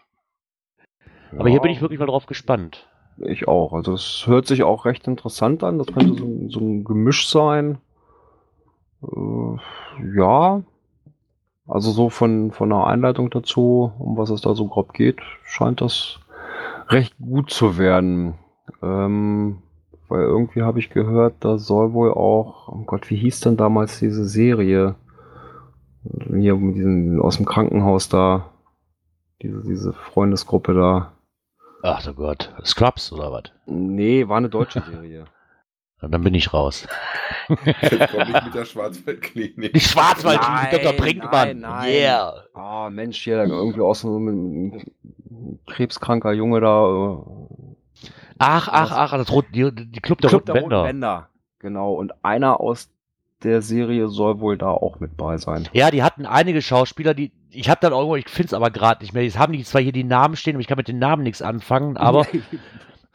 [1.37, 2.87] Aber hier bin ich wirklich mal drauf gespannt.
[3.17, 3.73] Ich auch.
[3.73, 5.77] Also es hört sich auch recht interessant an.
[5.77, 7.77] Das könnte so, so ein Gemisch sein.
[9.03, 10.63] Äh, ja.
[11.67, 15.81] Also so von, von der Einleitung dazu, um was es da so grob geht, scheint
[15.81, 16.19] das
[16.89, 18.35] recht gut zu werden.
[18.83, 19.59] Ähm,
[20.07, 23.99] weil irgendwie habe ich gehört, da soll wohl auch, oh Gott, wie hieß denn damals
[23.99, 24.95] diese Serie?
[26.35, 28.51] Hier mit diesen, aus dem Krankenhaus da,
[29.41, 31.11] diese, diese Freundesgruppe da.
[31.83, 32.53] Ach du Gott.
[32.63, 33.43] Scrubs oder was?
[33.65, 35.25] Nee, war eine deutsche Serie.
[36.01, 36.87] Dann bin ich raus.
[37.65, 37.91] Jetzt
[38.43, 39.73] mit der Schwarzwaldklinik.
[39.73, 40.93] Die Schwarzwald, Nein, Dr.
[40.93, 41.31] Brinkmann.
[41.31, 41.91] nein, nein.
[41.91, 42.33] Yeah.
[42.53, 46.85] Ah, Mensch, hier irgendwie aus so einem ein krebskranker Junge da.
[46.85, 48.05] äh,
[48.37, 50.83] Ach, ach, ach, das Rot, die, die Club der Club Roten der Roten Bänder.
[50.83, 51.29] Bänder.
[51.59, 52.91] Genau, und einer aus
[53.45, 55.67] der Serie soll wohl da auch mit bei sein.
[55.73, 57.31] Ja, die hatten einige Schauspieler, die.
[57.49, 59.23] Ich habe dann irgendwo, ich finde es aber gerade nicht mehr.
[59.23, 61.41] Jetzt haben die zwar hier die Namen stehen, aber ich kann mit den Namen nichts
[61.41, 61.95] anfangen.
[62.05, 62.27] Aber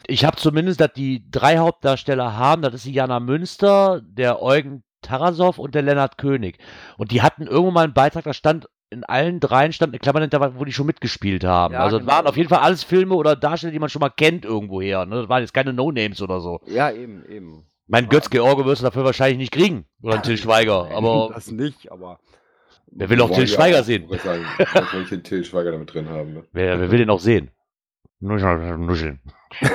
[0.06, 2.62] ich habe zumindest, dass die drei Hauptdarsteller haben.
[2.62, 6.58] Das ist die Jana Münster, der Eugen Tarasow und der Lennart König.
[6.96, 10.18] Und die hatten irgendwo mal einen Beitrag, da stand in allen dreien stand eine Klammer
[10.18, 11.74] dahinter, wo die schon mitgespielt haben.
[11.74, 12.12] Ja, also es genau.
[12.12, 15.06] waren auf jeden Fall alles Filme oder Darsteller, die man schon mal kennt irgendwoher.
[15.06, 15.14] Ne?
[15.14, 16.60] Das waren jetzt keine No-Names oder so.
[16.66, 17.69] ja, eben, eben.
[17.90, 19.84] Mein Götz-George wirst du dafür wahrscheinlich nicht kriegen.
[20.00, 20.84] Oder ein Till Schweiger.
[20.84, 22.20] Nein, Aber Das nicht, aber.
[22.86, 24.08] wer will auch Till Schweiger sehen?
[24.08, 24.44] wollte Sagen,
[25.02, 26.34] ich den Till Schweiger damit drin haben?
[26.34, 26.44] Ne?
[26.52, 27.50] Wer, wer will den auch sehen?
[28.20, 28.86] Nuscheln.
[28.86, 29.20] Nuscheln.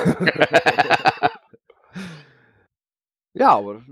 [3.38, 3.82] Ja, aber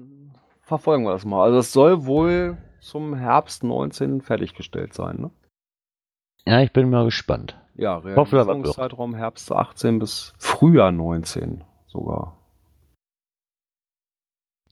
[0.62, 1.42] verfolgen wir das mal.
[1.44, 5.30] Also es soll wohl zum Herbst 19 fertiggestellt sein, ne?
[6.46, 7.58] Ja, ich bin mal gespannt.
[7.74, 7.98] Ja.
[7.98, 12.38] Realisierungszeitraum Herbst 18 bis Frühjahr 19 sogar.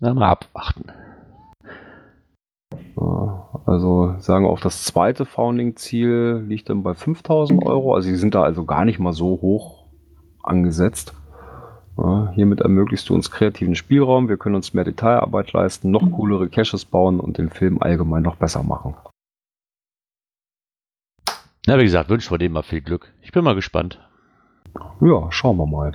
[0.02, 0.90] Na, mal abwarten.
[3.66, 7.94] Also sagen wir auch das zweite Founding-Ziel liegt dann bei 5000 Euro.
[7.94, 9.86] Also sie sind da also gar nicht mal so hoch
[10.42, 11.14] angesetzt.
[12.34, 14.28] Hiermit ermöglichst du uns kreativen Spielraum.
[14.28, 18.34] Wir können uns mehr Detailarbeit leisten, noch coolere Caches bauen und den Film allgemein noch
[18.34, 18.96] besser machen.
[21.68, 23.14] Na, wie gesagt, wünschen wir dem mal viel Glück.
[23.20, 24.00] Ich bin mal gespannt.
[25.00, 25.92] Ja, schauen wir mal.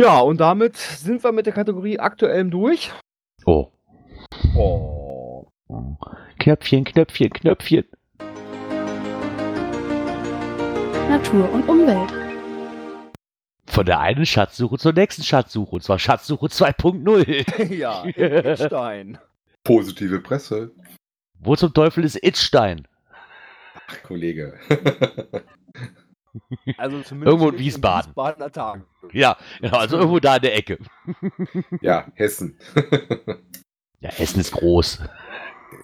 [0.00, 2.90] Ja, und damit sind wir mit der Kategorie aktuellem durch.
[3.44, 3.70] Oh.
[4.56, 5.46] Oh.
[6.38, 7.84] Knöpfchen, Knöpfchen, Knöpfchen.
[11.10, 12.10] Natur und Umwelt.
[13.66, 15.72] Von der einen Schatzsuche zur nächsten Schatzsuche.
[15.72, 17.74] Und zwar Schatzsuche 2.0.
[17.74, 19.18] ja, Stein.
[19.64, 20.72] Positive Presse.
[21.38, 22.88] Wo zum Teufel ist Itzstein?
[23.86, 24.58] Ach, Kollege.
[26.76, 28.10] Also zumindest Irgendwo in Wiesbaden.
[28.10, 28.84] Wiesbadener Tagen.
[29.12, 30.78] Ja, genau, also irgendwo da in der Ecke.
[31.80, 32.58] ja, Hessen.
[34.02, 35.02] Ja, Essen ist groß.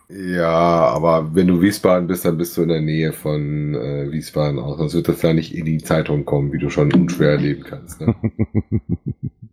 [0.08, 4.58] ja, aber wenn du Wiesbaden bist, dann bist du in der Nähe von äh, Wiesbaden
[4.58, 4.78] auch.
[4.78, 8.00] Sonst wird das ja nicht in die Zeitung kommen, wie du schon unschwer erleben kannst.
[8.00, 8.14] Ne?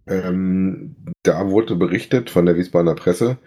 [0.06, 3.38] Ähm, da wurde berichtet von der Wiesbadener Presse,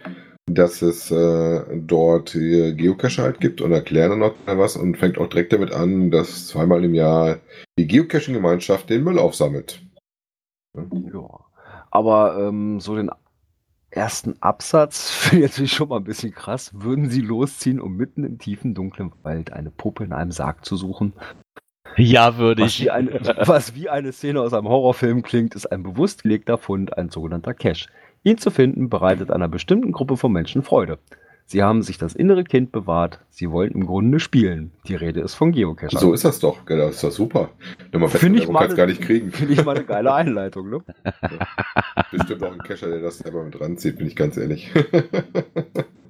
[0.46, 4.96] dass es äh, dort äh, Geocache halt gibt und erklären dann noch mal was und
[4.96, 7.38] fängt auch direkt damit an, dass zweimal im Jahr
[7.78, 9.82] die Geocaching-Gemeinschaft den Müll aufsammelt.
[10.74, 11.40] Ja.
[11.90, 13.10] Aber ähm, so den
[13.90, 16.70] ersten Absatz finde ich natürlich schon mal ein bisschen krass.
[16.74, 20.76] Würden sie losziehen, um mitten im tiefen, dunklen Wald eine Puppe in einem Sarg zu
[20.76, 21.12] suchen?
[21.96, 22.84] Ja, würde Was ich.
[22.84, 26.96] wie, eine, was wie eine Szene aus einem Horrorfilm klingt, ist ein bewusst gelegter Fund,
[26.96, 27.88] ein sogenannter Cache.
[28.26, 30.98] Ihn zu finden bereitet einer bestimmten Gruppe von Menschen Freude.
[31.44, 33.20] Sie haben sich das innere Kind bewahrt.
[33.30, 34.72] Sie wollen im Grunde spielen.
[34.88, 36.00] Die Rede ist von Geocachern.
[36.00, 36.58] So ist das doch.
[36.64, 37.50] Das ist doch super.
[37.92, 39.30] Nummer Finde ich, mal kannst gar nicht kriegen.
[39.30, 40.82] Finde ich mal eine geile Einleitung, ne?
[42.10, 44.72] Bestimmt auch ein Cacher, der das selber mit ranzieht, bin ich ganz ehrlich.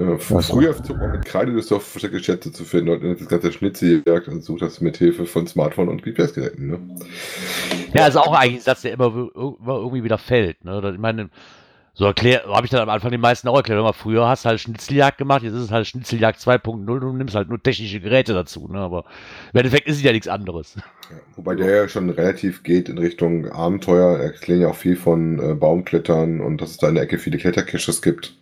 [0.00, 3.52] Ja, früher zog man mit Kreide durchs Dorf versteckte Schätze zu finden und das ganze
[3.52, 6.68] Schnitzeljagd und sucht das mit Hilfe von Smartphone und GPS-Geräten.
[6.68, 6.78] Ne?
[7.92, 10.64] Ja, ist auch eigentlich ein Satz, der immer, immer irgendwie wieder fällt.
[10.64, 10.90] Ne?
[10.94, 11.28] Ich meine,
[11.92, 13.82] so erklär, habe ich dann am Anfang den meisten auch erklärt.
[13.82, 17.12] Mal, früher hast du halt Schnitzeljagd gemacht, jetzt ist es halt Schnitzeljagd 2.0 und du
[17.12, 18.68] nimmst halt nur technische Geräte dazu.
[18.68, 18.78] Ne?
[18.78, 19.04] Aber
[19.52, 20.76] im Endeffekt ist es ja nichts anderes.
[20.76, 24.16] Ja, wobei der ja schon relativ geht in Richtung Abenteuer.
[24.16, 27.18] Er erklärt ja auch viel von äh, Baumklettern und dass es da in der Ecke
[27.18, 28.39] viele Klettercaches gibt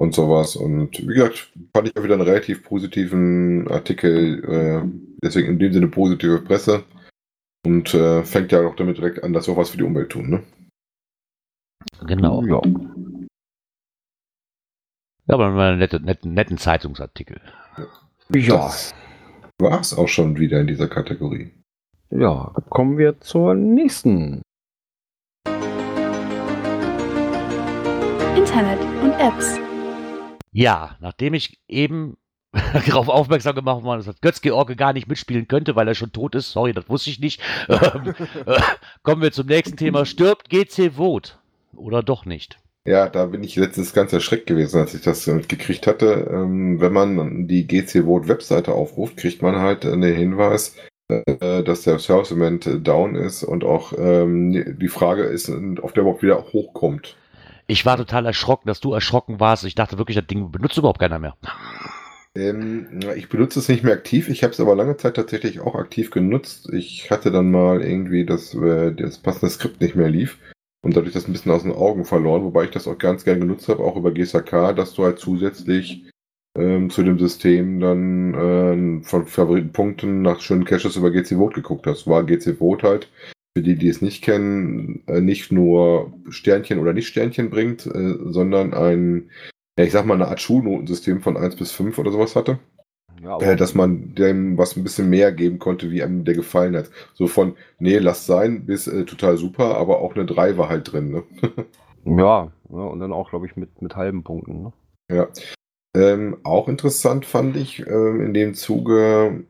[0.00, 0.56] und sowas.
[0.56, 4.42] Und wie gesagt, fand ich auch wieder einen relativ positiven Artikel.
[4.44, 4.88] Äh,
[5.22, 6.84] deswegen in dem Sinne positive Presse.
[7.66, 10.08] Und äh, fängt ja auch damit direkt an, dass wir auch was für die Umwelt
[10.10, 10.30] tun.
[10.30, 10.42] Ne?
[12.06, 12.42] Genau.
[12.46, 12.62] Ja.
[15.26, 17.38] Ja, aber mal einen netten, netten, netten Zeitungsartikel.
[18.30, 18.56] Ja.
[18.56, 18.94] Das
[19.60, 21.52] war's auch schon wieder in dieser Kategorie.
[22.08, 24.40] Ja, kommen wir zur nächsten.
[28.34, 29.60] Internet und Apps.
[30.52, 32.16] Ja, nachdem ich eben
[32.86, 36.50] darauf aufmerksam gemacht worden dass Götz-George gar nicht mitspielen könnte, weil er schon tot ist.
[36.50, 37.40] Sorry, das wusste ich nicht.
[37.68, 38.14] Ähm,
[38.46, 38.60] äh,
[39.02, 40.04] kommen wir zum nächsten Thema.
[40.04, 41.34] Stirbt GC Vote?
[41.76, 42.58] Oder doch nicht?
[42.84, 46.28] Ja, da bin ich letztens ganz erschreckt gewesen, als ich das mitgekriegt hatte.
[46.32, 50.74] Ähm, wenn man die GC Vote Webseite aufruft, kriegt man halt den Hinweis,
[51.08, 56.22] äh, dass der Service-Event down ist und auch ähm, die Frage ist, ob der überhaupt
[56.22, 57.16] wieder hochkommt.
[57.70, 59.64] Ich war total erschrocken, dass du erschrocken warst.
[59.64, 61.36] Ich dachte wirklich, das Ding benutzt überhaupt keiner mehr.
[62.34, 65.76] Ähm, ich benutze es nicht mehr aktiv, ich habe es aber lange Zeit tatsächlich auch
[65.76, 66.68] aktiv genutzt.
[66.72, 70.38] Ich hatte dann mal irgendwie, dass äh, das passende Skript nicht mehr lief
[70.82, 73.40] und dadurch das ein bisschen aus den Augen verloren, wobei ich das auch ganz gern
[73.40, 76.10] genutzt habe, auch über GSAK, dass du halt zusätzlich
[76.58, 81.86] ähm, zu dem System dann äh, von Favoritenpunkten nach schönen Caches über GC Vote geguckt
[81.86, 82.08] hast.
[82.08, 83.08] War GC Vote halt,
[83.56, 88.14] für die, die es nicht kennen, äh, nicht nur Sternchen oder nicht Sternchen bringt, äh,
[88.20, 89.30] sondern ein
[89.80, 92.58] ja, ich sag mal, eine Art Schulnotensystem von 1 bis 5 oder sowas hatte,
[93.22, 96.76] Ja, äh, dass man dem was ein bisschen mehr geben konnte, wie einem der gefallen
[96.76, 96.90] hat.
[97.14, 100.92] So von, nee, lass sein, bis äh, total super, aber auch eine 3 war halt
[100.92, 101.10] drin.
[101.10, 101.22] Ne?
[102.04, 104.64] ja, ja, und dann auch, glaube ich, mit, mit halben Punkten.
[104.64, 104.72] Ne?
[105.10, 105.28] ja.
[105.96, 109.44] Ähm, auch interessant fand ich ähm, in dem Zuge,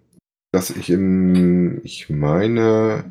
[0.52, 3.04] dass ich im, ich meine,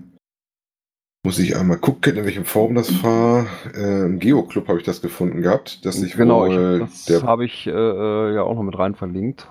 [1.25, 3.45] Muss ich einmal gucken, in welchem Forum das war.
[3.75, 7.43] Äh, Im Geo-Club habe ich das gefunden gehabt, dass sich genau, wohl ich, das habe
[7.43, 9.45] ich äh, äh, ja auch noch mit rein verlinkt.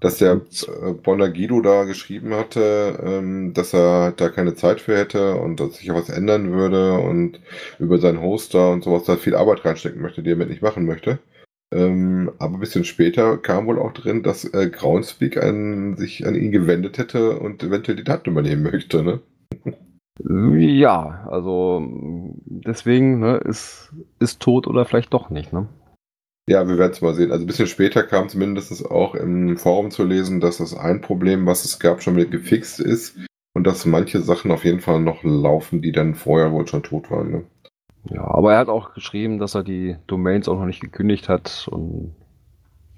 [0.00, 4.96] dass der äh, Bonner Guido da geschrieben hatte, ähm, dass er da keine Zeit für
[4.98, 7.40] hätte und dass sich ja was ändern würde und
[7.78, 10.86] über seinen Hoster und sowas da viel Arbeit reinstecken möchte, die er mit nicht machen
[10.86, 11.20] möchte.
[11.72, 16.34] Ähm, aber ein bisschen später kam wohl auch drin, dass äh, Groundspeak an, sich an
[16.34, 19.02] ihn gewendet hätte und eventuell die Daten übernehmen möchte.
[19.02, 19.20] Ne?
[20.22, 21.82] Ja, also
[22.46, 25.52] deswegen ne, ist, ist tot oder vielleicht doch nicht.
[25.52, 25.68] Ne?
[26.48, 27.32] Ja, wir werden es mal sehen.
[27.32, 31.46] Also ein bisschen später kam zumindest auch im Forum zu lesen, dass das ein Problem,
[31.46, 33.18] was es gab, schon wieder gefixt ist
[33.54, 37.10] und dass manche Sachen auf jeden Fall noch laufen, die dann vorher wohl schon tot
[37.10, 37.30] waren.
[37.30, 37.44] Ne?
[38.10, 41.66] Ja, aber er hat auch geschrieben, dass er die Domains auch noch nicht gekündigt hat
[41.70, 42.14] und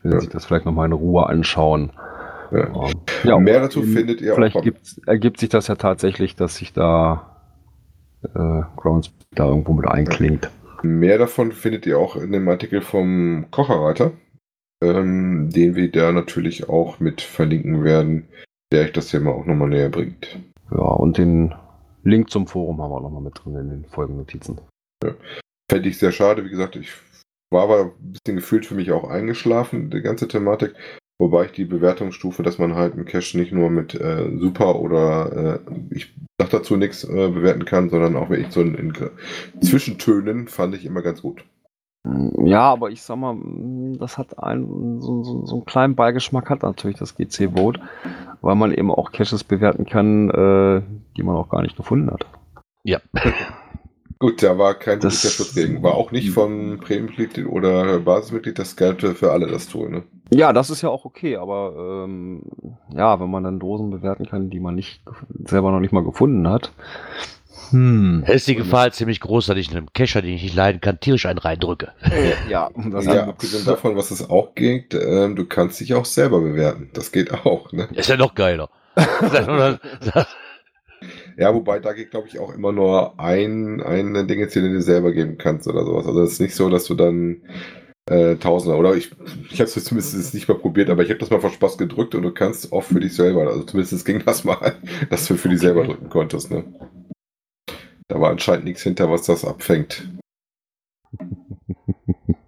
[0.02, 0.20] will Ja.
[0.20, 1.92] sich das vielleicht nochmal in Ruhe anschauen.
[2.52, 2.90] Ja.
[3.24, 4.62] Ja, Mehr dazu eben findet ihr Vielleicht auch.
[4.62, 7.36] gibt's, ergibt sich das ja tatsächlich, dass sich da
[8.22, 10.50] äh, Groundspeak da irgendwo mit einklingt.
[10.82, 14.12] Mehr davon findet ihr auch in dem Artikel vom Kocherreiter,
[14.82, 18.28] ähm, den wir da natürlich auch mit verlinken werden,
[18.72, 20.38] der euch das Thema auch nochmal näher bringt.
[20.70, 21.54] Ja, und den
[22.02, 24.60] Link zum Forum haben wir nochmal mit drin in den Folgennotizen.
[25.70, 26.92] Fände ich sehr schade, wie gesagt, ich
[27.50, 30.74] war aber ein bisschen gefühlt für mich auch eingeschlafen, die ganze Thematik.
[31.18, 35.60] Wobei ich die Bewertungsstufe, dass man halt einen Cache nicht nur mit äh, Super oder
[35.66, 38.92] äh, ich sag dazu nichts äh, bewerten kann, sondern auch wirklich so in, in
[39.62, 41.44] Zwischentönen fand ich immer ganz gut.
[42.44, 43.36] Ja, aber ich sag mal,
[43.98, 47.80] das hat einen, so, so, so einen kleinen Beigeschmack hat natürlich das GC Vote,
[48.42, 50.82] weil man eben auch Caches bewerten kann, äh,
[51.16, 52.26] die man auch gar nicht gefunden hat.
[52.84, 53.00] Ja.
[54.18, 55.82] Gut, da war kein Das- guter Schutz gegen.
[55.82, 60.02] War auch nicht von Premiummitglied oder Basismitglied, das galt für alle das Tool, ne?
[60.30, 62.42] Ja, das ist ja auch okay, aber ähm,
[62.94, 65.02] ja, wenn man dann Dosen bewerten kann, die man nicht
[65.44, 66.72] selber noch nicht mal gefunden hat.
[67.70, 68.24] Hm.
[68.26, 70.98] Da ist die Gefahr ziemlich groß, dass ich einem Kescher, den ich nicht leiden kann,
[71.00, 71.92] tierisch einen reindrücke.
[72.48, 76.40] Ja, das ja, abgesehen davon, was es auch geht, ähm, du kannst dich auch selber
[76.40, 76.90] bewerten.
[76.92, 77.88] Das geht auch, ne?
[77.94, 78.68] Ist ja noch geiler.
[81.36, 84.70] Ja, wobei da geht, glaube ich, auch immer nur ein, ein Ding, jetzt, den du
[84.70, 86.06] dir selber geben kannst oder sowas.
[86.06, 87.42] Also es ist nicht so, dass du dann
[88.08, 89.10] äh, Tausender oder ich,
[89.50, 92.14] ich habe es zumindest nicht mal probiert, aber ich habe das mal vor Spaß gedrückt
[92.14, 94.76] und du kannst oft für dich selber, also zumindest ging das mal,
[95.10, 96.64] dass du für dich selber drücken konntest, ne?
[98.08, 100.08] Da war anscheinend nichts hinter, was das abfängt.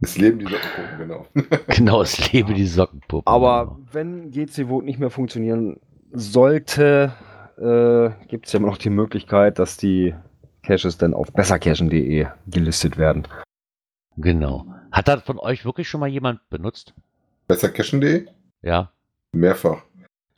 [0.00, 1.26] Das Leben dieser Sockenpuppen, genau.
[1.76, 3.28] genau, es lebe die Sockenpuppe.
[3.28, 5.80] Aber wenn GC Vote nicht mehr funktionieren
[6.12, 7.14] sollte,
[7.58, 10.14] äh, gibt es ja immer noch die Möglichkeit, dass die
[10.62, 13.26] Caches dann auf bessercachen.de gelistet werden.
[14.16, 14.66] Genau.
[14.90, 16.94] Hat das von euch wirklich schon mal jemand benutzt?
[17.46, 18.26] Besser cashen.de?
[18.62, 18.90] Ja.
[19.32, 19.82] Mehrfach.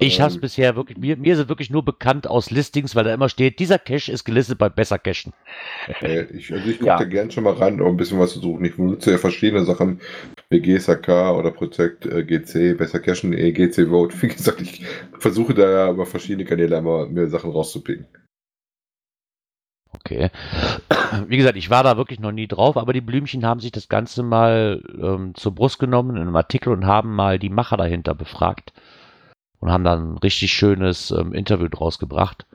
[0.02, 0.22] Ich Ähm.
[0.22, 3.12] habe es bisher wirklich, mir, mir ist es wirklich nur bekannt aus Listings, weil da
[3.14, 5.34] immer steht, dieser Cache ist gelistet bei Besser Cachen.
[6.02, 6.96] Äh, ich, also ich gucke Ja.
[6.96, 8.64] da gern schon mal rein, um ein bisschen was zu suchen.
[8.64, 10.00] Ich benutze ja verschiedene Sachen,
[10.50, 14.14] wie GSAK oder Protect äh, GC, besser cashen, eh, GC Vote.
[14.22, 14.84] Wie gesagt, ich
[15.18, 18.06] versuche da ja über verschiedene Kanäle einmal mir Sachen rauszupicken.
[19.92, 20.30] Okay.
[21.28, 23.88] Wie gesagt, ich war da wirklich noch nie drauf, aber die Blümchen haben sich das
[23.88, 28.14] Ganze mal ähm, zur Brust genommen in einem Artikel und haben mal die Macher dahinter
[28.14, 28.72] befragt
[29.60, 32.46] und haben dann ein richtig schönes ähm, Interview draus gebracht.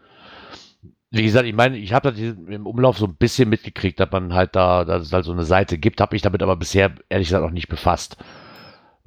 [1.11, 4.33] Wie gesagt, ich meine, ich habe das im Umlauf so ein bisschen mitgekriegt, dass man
[4.33, 7.29] halt da, dass es halt so eine Seite gibt, habe ich damit aber bisher ehrlich
[7.29, 8.17] gesagt noch nicht befasst.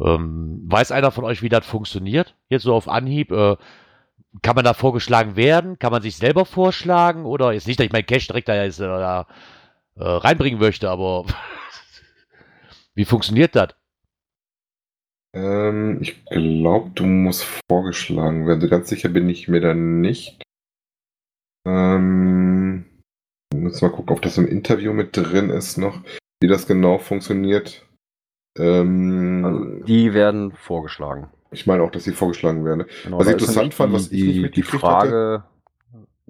[0.01, 2.35] Ähm, weiß einer von euch, wie das funktioniert?
[2.49, 3.57] Jetzt so auf Anhieb, äh,
[4.43, 5.79] kann man da vorgeschlagen werden?
[5.79, 7.25] Kann man sich selber vorschlagen?
[7.25, 9.27] Oder ist nicht, dass ich meinen Cash direkt da, jetzt, äh, da
[9.97, 11.25] äh, reinbringen möchte, aber
[12.95, 13.71] wie funktioniert das?
[15.35, 18.61] Ähm, ich glaube, du musst vorgeschlagen werden.
[18.61, 20.43] So ganz sicher bin ich mir da nicht.
[21.67, 22.85] Ähm,
[23.55, 26.01] muss mal gucken, ob das im Interview mit drin ist noch,
[26.41, 27.87] wie das genau funktioniert.
[28.59, 31.29] Ähm, Also, die werden vorgeschlagen.
[31.51, 32.85] ich meine auch, dass sie vorgeschlagen werden.
[33.05, 35.45] Genau, Was ich interessant fand, was ich nicht die, die mitgekriegt Frage,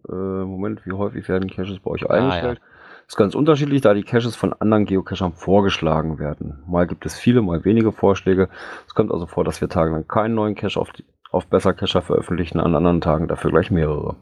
[0.08, 2.60] äh, Moment, wie häufig werden Caches bei euch Ah, eingestellt?
[3.08, 6.62] Ist ganz unterschiedlich, da die Caches von anderen Geocachern vorgeschlagen werden.
[6.66, 8.50] Mal gibt es viele, mal wenige Vorschläge.
[8.86, 12.02] Es kommt also vor, dass wir tagelang keinen neuen Cache auf, die, auf Besser Cacher
[12.02, 14.16] veröffentlichen, an anderen Tagen dafür gleich mehrere.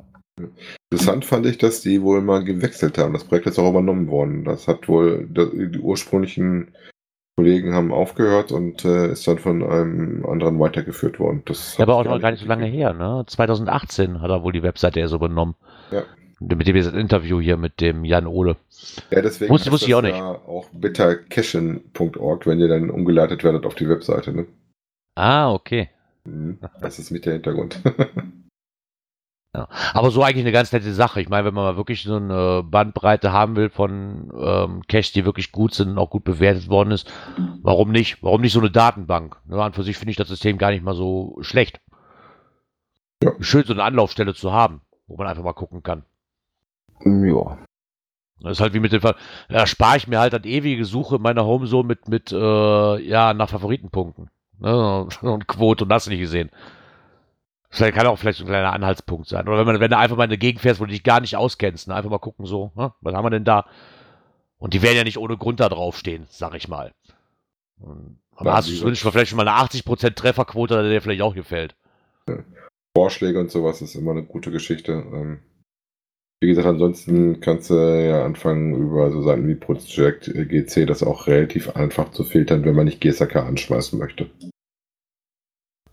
[0.91, 3.13] Interessant fand ich, dass die wohl mal gewechselt haben.
[3.13, 4.45] Das Projekt ist auch übernommen worden.
[4.45, 6.73] Das hat wohl, die ursprünglichen
[7.37, 11.43] Kollegen haben aufgehört und äh, ist dann von einem anderen weitergeführt worden.
[11.47, 13.25] Das Ja, aber auch noch gar nicht so lange her, ne?
[13.27, 15.57] 2018 hat er wohl die Webseite eher so übernommen.
[15.91, 16.05] Ja.
[16.39, 18.57] Mit dem Interview hier mit dem Jan Ole.
[19.11, 20.15] Ja, deswegen Wusste- heißt wusste ich auch nicht.
[20.15, 24.33] Auch bittercashen.org, wenn ihr dann umgeleitet werdet auf die Webseite.
[24.33, 24.47] Ne?
[25.15, 25.89] Ah, okay.
[26.25, 26.59] Mhm.
[26.81, 27.81] Das ist mit der Hintergrund.
[29.57, 29.69] Ja.
[29.95, 31.19] Aber so eigentlich eine ganz nette Sache.
[31.23, 35.25] Ich meine, wenn man mal wirklich so eine Bandbreite haben will von ähm, Cash, die
[35.25, 37.11] wirklich gut sind und auch gut bewertet worden ist,
[37.63, 38.23] warum nicht?
[38.23, 39.39] Warum nicht so eine Datenbank?
[39.47, 41.81] Ne, an für sich finde ich das System gar nicht mal so schlecht.
[43.23, 43.33] Ja.
[43.41, 46.03] Schön, so eine Anlaufstelle zu haben, wo man einfach mal gucken kann.
[47.05, 47.59] Ja.
[48.41, 49.17] Das ist halt wie mit dem Fall.
[49.49, 53.35] Da spare ich mir halt an ewige Suche in meiner Homezone mit, mit äh, ja,
[53.35, 54.31] nach Favoritenpunkten.
[54.59, 55.09] Ne?
[55.23, 56.51] Und Quote und das nicht gesehen.
[57.71, 59.49] Das kann auch vielleicht so ein kleiner Anhaltspunkt sein.
[59.49, 61.21] Oder wenn, man, wenn du einfach mal in eine Gegend fährst, wo du dich gar
[61.21, 61.95] nicht auskennst, ne?
[61.95, 62.93] einfach mal gucken, so, ne?
[63.01, 63.67] was haben wir denn da?
[64.59, 66.93] Und die werden ja nicht ohne Grund da draufstehen, sag ich mal.
[68.35, 71.35] Aber Ja, hast du zumindest vielleicht schon mal eine 80% Trefferquote, der dir vielleicht auch
[71.35, 71.75] gefällt.
[72.95, 74.93] Vorschläge und sowas ist immer eine gute Geschichte.
[74.93, 75.41] Ähm,
[76.41, 81.27] wie gesagt, ansonsten kannst du ja anfangen über so Seiten wie Project GC das auch
[81.27, 84.29] relativ einfach zu filtern, wenn man nicht GSAK anschmeißen möchte.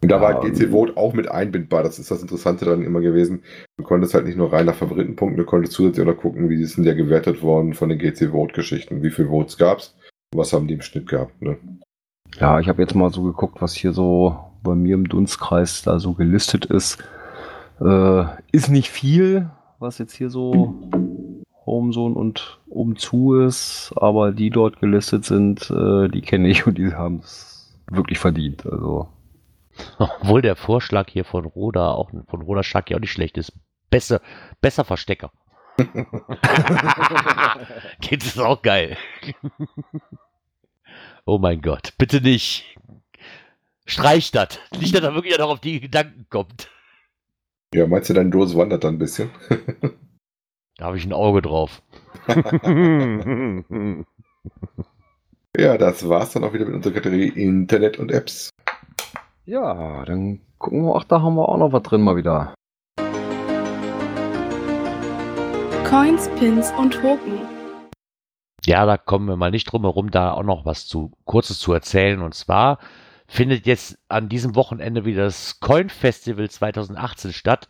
[0.01, 1.81] Und da war GC Vote auch mit einbindbar.
[1.81, 3.41] Das ist das Interessante daran immer gewesen.
[3.77, 6.61] Du konntest halt nicht nur rein nach Favoritenpunkten, du konntest zusätzlich auch noch gucken, wie
[6.61, 9.01] ist denn der gewertet worden von den GC Vote Geschichten.
[9.01, 9.95] Wie viele Votes gab's?
[10.33, 11.41] Und was haben die im Schnitt gehabt?
[11.41, 11.57] Ne?
[12.37, 15.99] Ja, ich habe jetzt mal so geguckt, was hier so bei mir im Dunstkreis da
[15.99, 17.01] so gelistet ist.
[17.79, 19.49] Äh, ist nicht viel,
[19.83, 20.73] was jetzt hier so
[21.65, 26.93] Homezone und umzu ist, aber die dort gelistet sind, äh, die kenne ich und die
[26.93, 28.65] haben es wirklich verdient.
[28.65, 29.09] Also
[29.97, 33.53] Obwohl der Vorschlag hier von Roda, auch von Roda Schaki auch nicht schlecht ist.
[33.89, 34.21] Besser,
[34.61, 35.31] besser Verstecker.
[38.01, 38.95] Geht es auch geil.
[41.25, 42.77] oh mein Gott, bitte nicht.
[43.85, 44.59] Streich das.
[44.79, 46.69] Nicht, dass er wirklich noch auf die Gedanken kommt.
[47.73, 49.29] Ja, meinst du, deine Dose wandert dann ein bisschen?
[50.77, 51.83] Da habe ich ein Auge drauf.
[55.55, 58.49] Ja, das war's dann auch wieder mit unserer Kategorie Internet und Apps.
[59.45, 62.55] ja, dann gucken wir, ach, da haben wir auch noch was drin mal wieder.
[65.87, 67.39] Coins, Pins und Token.
[68.65, 71.71] Ja, da kommen wir mal nicht drum herum, da auch noch was zu Kurzes zu
[71.71, 72.21] erzählen.
[72.23, 72.79] Und zwar
[73.33, 77.67] findet jetzt an diesem Wochenende wieder das Coin Festival 2018 statt.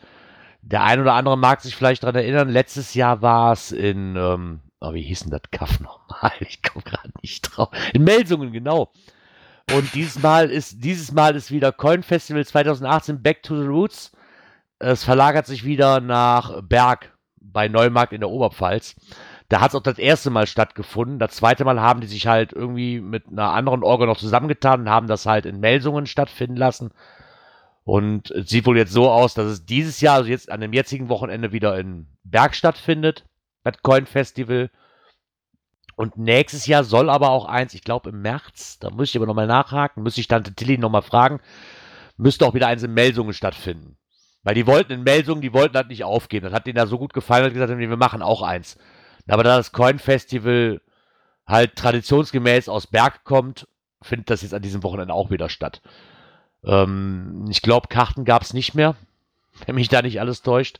[0.61, 4.59] Der ein oder andere mag sich vielleicht daran erinnern, letztes Jahr war es in, ähm,
[4.81, 6.33] oh, wie hieß denn das Kaff nochmal?
[6.41, 7.69] Ich komme gerade nicht drauf.
[7.93, 8.91] In Melsungen, genau.
[9.73, 14.11] Und dieses Mal ist, dieses Mal ist wieder Coin Festival 2018 Back to the Roots.
[14.79, 18.95] Es verlagert sich wieder nach Berg bei Neumarkt in der Oberpfalz.
[19.53, 21.19] Da hat es auch das erste Mal stattgefunden.
[21.19, 24.89] Das zweite Mal haben die sich halt irgendwie mit einer anderen Orga noch zusammengetan und
[24.89, 26.89] haben das halt in Melsungen stattfinden lassen.
[27.83, 30.73] Und es sieht wohl jetzt so aus, dass es dieses Jahr, also jetzt an dem
[30.73, 33.25] jetzigen Wochenende wieder in Berg stattfindet,
[33.63, 34.71] das Coin Festival.
[35.95, 39.27] Und nächstes Jahr soll aber auch eins, ich glaube im März, da muss ich aber
[39.27, 41.41] nochmal nachhaken, müsste ich Tante Tilly nochmal fragen,
[42.17, 43.97] müsste auch wieder eins in Melsungen stattfinden.
[44.41, 46.45] Weil die wollten in Melsungen, die wollten das nicht aufgeben.
[46.45, 48.79] Das hat denen da so gut gefallen, dass gesagt haben, wir machen auch eins.
[49.27, 50.81] Aber da das Coin Festival
[51.45, 53.67] halt traditionsgemäß aus Berg kommt,
[54.01, 55.81] findet das jetzt an diesem Wochenende auch wieder statt.
[56.63, 58.95] Ähm, ich glaube, Karten gab es nicht mehr,
[59.65, 60.79] wenn mich da nicht alles täuscht.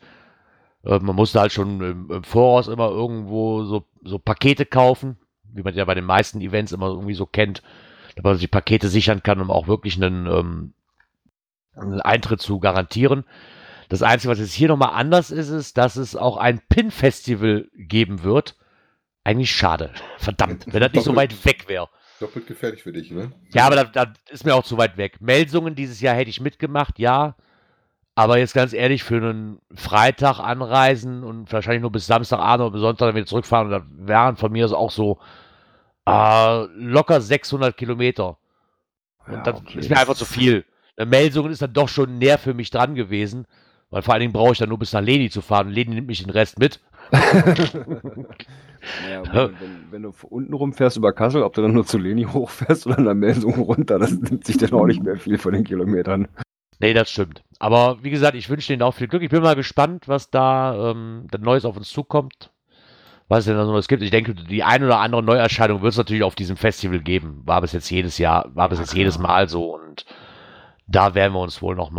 [0.84, 5.64] Äh, man musste halt schon im, im Voraus immer irgendwo so, so Pakete kaufen, wie
[5.64, 7.62] man ja bei den meisten Events immer irgendwie so kennt,
[8.16, 10.74] dass man sich Pakete sichern kann, um auch wirklich einen, ähm,
[11.76, 13.26] einen Eintritt zu garantieren.
[13.90, 18.24] Das Einzige, was jetzt hier nochmal anders ist, ist, dass es auch ein Pin-Festival geben
[18.24, 18.56] wird.
[19.24, 19.92] Eigentlich schade.
[20.18, 21.90] Verdammt, wenn das nicht so weit weg wäre.
[22.20, 23.32] Doppelt gefährlich für dich, ne?
[23.54, 25.20] Ja, aber das, das ist mir auch zu weit weg.
[25.20, 27.36] Melsungen dieses Jahr hätte ich mitgemacht, ja.
[28.16, 32.82] Aber jetzt ganz ehrlich, für einen Freitag anreisen und wahrscheinlich nur bis Samstagabend oder bis
[32.82, 35.20] Sonntag dann wieder zurückfahren, das wären von mir auch so
[36.06, 38.38] äh, locker 600 Kilometer.
[39.26, 39.80] Und Ja, das okay.
[39.80, 40.66] ist mir einfach zu viel.
[40.98, 43.48] Melsungen ist dann doch schon näher für mich dran gewesen,
[43.94, 45.94] weil vor allen Dingen brauche ich dann nur bis nach Leni zu fahren und Leni
[45.94, 46.80] nimmt mich den Rest mit.
[49.10, 51.98] Ja, wenn, wenn, wenn du von unten rumfährst über Kassel, ob du dann nur zu
[51.98, 55.54] Leni hochfährst oder der Melsung runter, das nimmt sich dann auch nicht mehr viel von
[55.54, 56.28] den Kilometern.
[56.80, 57.44] Nee, das stimmt.
[57.60, 59.24] Aber wie gesagt, ich wünsche denen auch viel Glück.
[59.24, 62.52] Ich bin mal gespannt, was da ähm, dann Neues auf uns zukommt.
[63.30, 64.04] Was es denn da so Neues gibt.
[64.04, 67.42] Ich denke, die ein oder andere Neuerscheinung wird es natürlich auf diesem Festival geben.
[67.46, 69.74] War bis jetzt jedes Jahr, war bis jetzt jedes Mal so.
[69.74, 70.06] Und
[70.88, 71.90] da werden wir uns wohl noch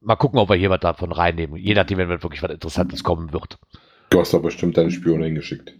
[0.00, 1.56] mal gucken, ob wir hier was davon reinnehmen.
[1.56, 3.58] Je nachdem, wenn wirklich was Interessantes kommen wird.
[4.10, 5.74] Du hast doch bestimmt deine Spione hingeschickt.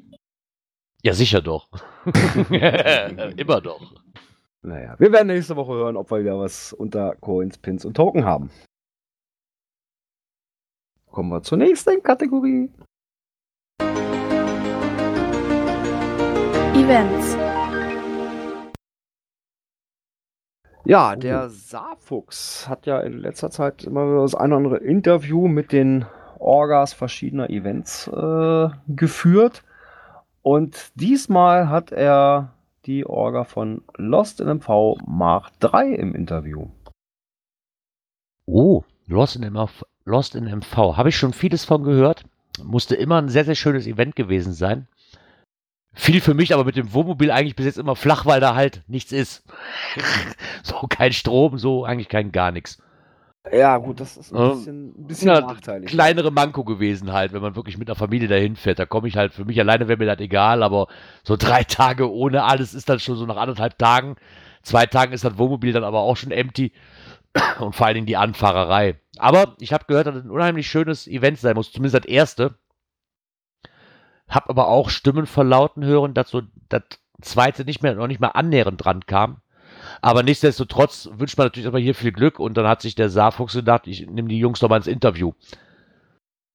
[1.02, 1.68] Ja, sicher doch.
[2.50, 3.94] Immer doch.
[4.62, 8.24] Naja, wir werden nächste Woche hören, ob wir wieder was unter Coins, Pins und Token
[8.24, 8.50] haben.
[11.06, 12.70] Kommen wir zur nächsten Kategorie.
[16.74, 17.49] Events.
[20.84, 25.72] Ja, der Saarfuchs hat ja in letzter Zeit immer das ein oder andere Interview mit
[25.72, 26.06] den
[26.38, 29.62] Orgas verschiedener Events äh, geführt.
[30.42, 32.54] Und diesmal hat er
[32.86, 36.68] die Orga von Lost in MV Mark 3 im Interview.
[38.46, 39.84] Oh, Lost in MV.
[40.04, 40.96] Lost in MV.
[40.96, 42.24] Habe ich schon vieles von gehört.
[42.64, 44.88] Musste immer ein sehr, sehr schönes Event gewesen sein.
[45.92, 48.82] Viel für mich aber mit dem Wohnmobil eigentlich bis jetzt immer flach, weil da halt
[48.86, 49.42] nichts ist.
[50.62, 52.78] so kein Strom, so eigentlich kein gar nichts.
[53.52, 54.48] Ja, gut, das ist ein Ja.
[54.50, 55.90] bisschen, ein bisschen Ja, nachteilig.
[55.90, 58.78] kleinere Manko gewesen halt, wenn man wirklich mit einer Familie dahin fährt.
[58.78, 60.88] Da komme ich halt, für mich alleine wäre mir das egal, aber
[61.24, 64.16] so drei Tage ohne alles ist dann schon so nach anderthalb Tagen.
[64.62, 66.72] Zwei Tagen ist das Wohnmobil dann aber auch schon empty.
[67.60, 68.96] Und vor allen Dingen die Anfahrerei.
[69.18, 72.54] Aber ich habe gehört, dass es ein unheimlich schönes Event sein muss, zumindest das erste.
[74.30, 76.82] Hab aber auch Stimmen verlauten hören, dass so das
[77.20, 79.42] zweite nicht mehr, noch nicht mal annähernd dran kam.
[80.00, 83.54] Aber nichtsdestotrotz wünscht man natürlich aber hier viel Glück und dann hat sich der Saarfuchs
[83.54, 85.32] gedacht, ich nehme die Jungs doch mal ins Interview.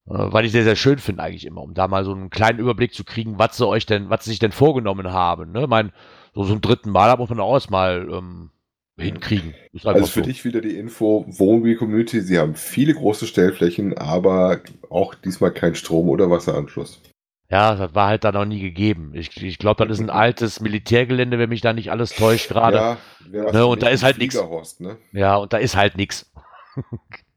[0.07, 2.59] Äh, Weil ich sehr, sehr schön finde eigentlich immer, um da mal so einen kleinen
[2.59, 5.51] Überblick zu kriegen, was sie euch denn, was sie sich denn vorgenommen haben.
[5.51, 5.63] Ne?
[5.63, 5.91] Ich mein,
[6.34, 8.51] so zum dritten Mal, da muss man auch erstmal ähm,
[8.97, 9.53] hinkriegen.
[9.84, 10.26] Also für so.
[10.26, 16.09] dich wieder die Info, Wohnmobil-Community, sie haben viele große Stellflächen, aber auch diesmal kein Strom-
[16.09, 17.01] oder Wasseranschluss.
[17.49, 19.11] Ja, das war halt da noch nie gegeben.
[19.13, 22.77] Ich, ich glaube, das ist ein altes Militärgelände, wenn mich da nicht alles täuscht gerade.
[22.77, 22.97] Ja.
[23.31, 24.15] Ja, Ne, und da ist halt.
[24.15, 24.97] Fliegerhorst, ne?
[25.37, 26.31] und da ist halt nichts.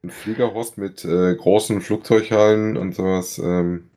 [0.03, 3.39] Ein Fliegerhorst mit äh, großen Flugzeughallen und sowas.
[3.39, 3.91] Ähm,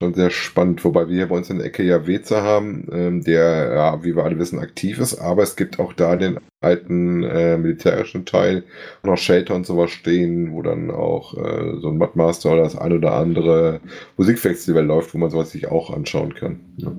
[0.00, 0.84] schon sehr spannend.
[0.84, 4.14] Wobei wir hier bei uns in der Ecke ja Weze haben, ähm, der, ja, wie
[4.14, 5.18] wir alle wissen, aktiv ist.
[5.18, 8.64] Aber es gibt auch da den alten äh, militärischen Teil
[9.02, 12.92] auch Shelter und sowas stehen, wo dann auch äh, so ein Mudmaster oder das ein
[12.92, 13.80] oder andere
[14.16, 16.60] Musikfestival läuft, wo man sowas sich auch anschauen kann.
[16.76, 16.92] Ja.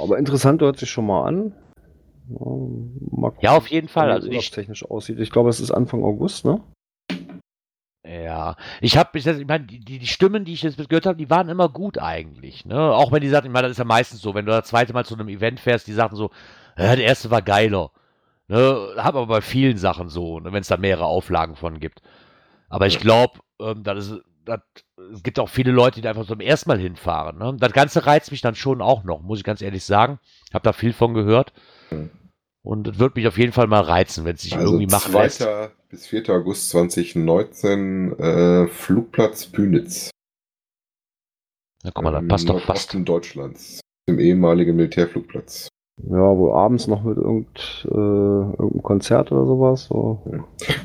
[0.00, 1.54] Aber interessant hört sich schon mal an.
[2.28, 2.46] Ja,
[3.10, 4.08] mal gucken, Ja, auf jeden Fall.
[4.08, 5.18] wie Also das ich, technisch aussieht.
[5.18, 6.60] Ich glaube, es ist Anfang August, ne?
[8.10, 11.30] Ja, ich habe, ich, ich meine, die, die Stimmen, die ich jetzt gehört habe, die
[11.30, 12.64] waren immer gut eigentlich.
[12.64, 12.76] Ne?
[12.76, 14.92] Auch wenn die sagten, ich meine, das ist ja meistens so, wenn du das zweite
[14.92, 16.30] Mal zu einem Event fährst, die sagten so,
[16.76, 17.92] ja, der erste war geiler.
[18.48, 18.94] Ne?
[18.96, 20.52] Hab aber bei vielen Sachen so, ne?
[20.52, 22.02] wenn es da mehrere Auflagen von gibt.
[22.68, 24.60] Aber ich glaube, ähm, das ist, das,
[25.12, 27.38] es gibt auch viele Leute, die da einfach zum ersten Mal hinfahren.
[27.38, 27.56] Ne?
[27.60, 30.18] Das Ganze reizt mich dann schon auch noch, muss ich ganz ehrlich sagen.
[30.52, 31.52] Hab da viel von gehört.
[32.62, 35.12] Und es wird mich auf jeden Fall mal reizen, wenn es sich Also irgendwie machen
[35.12, 35.22] 2.
[35.22, 35.48] lässt.
[35.88, 36.28] bis 4.
[36.30, 40.10] August 2019 äh, Flugplatz Pünitz.
[41.82, 42.68] Na, guck mal, das im passt doch fast.
[42.68, 43.80] Nordosten Deutschlands.
[44.08, 45.68] Dem ehemaligen Militärflugplatz.
[46.02, 49.86] Ja, wohl abends noch mit irgend, äh, irgendeinem Konzert oder sowas.
[49.86, 50.22] So.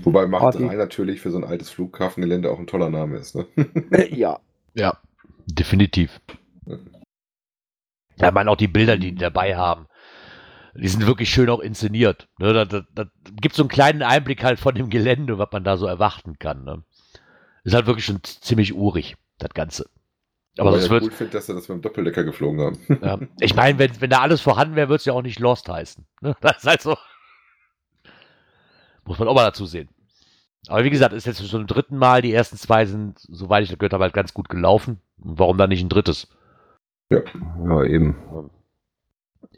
[0.04, 0.68] Wobei Macht Party.
[0.68, 3.36] 3 natürlich für so ein altes Flughafengelände auch ein toller Name ist.
[3.36, 3.46] Ne?
[4.12, 4.40] ja.
[4.74, 4.98] Ja,
[5.46, 6.20] definitiv.
[8.18, 9.88] Ja, ich meine auch die Bilder, die die dabei haben.
[10.78, 12.28] Die sind wirklich schön auch inszeniert.
[12.38, 13.06] Ne, da, da, da
[13.40, 16.66] gibt so einen kleinen Einblick halt von dem Gelände, was man da so erwarten kann.
[16.66, 16.84] Ne?
[17.64, 19.90] Ist halt wirklich schon ziemlich urig, das Ganze.
[20.58, 22.80] Aber ich wird, gut finde, dass sie das mit dem Doppeldecker geflogen haben.
[23.02, 23.20] ja.
[23.40, 26.06] ich meine, wenn, wenn da alles vorhanden wäre, würde es ja auch nicht Lost heißen.
[26.22, 26.36] Ne?
[26.42, 26.98] Das ist halt so.
[29.06, 29.90] Muss man auch mal dazu sehen.
[30.68, 32.22] Aber wie gesagt, ist jetzt schon zum dritten Mal.
[32.22, 35.00] Die ersten zwei sind, soweit ich das gehört habe, halt ganz gut gelaufen.
[35.22, 36.28] Und warum dann nicht ein drittes?
[37.10, 37.22] Ja,
[37.84, 38.50] eben.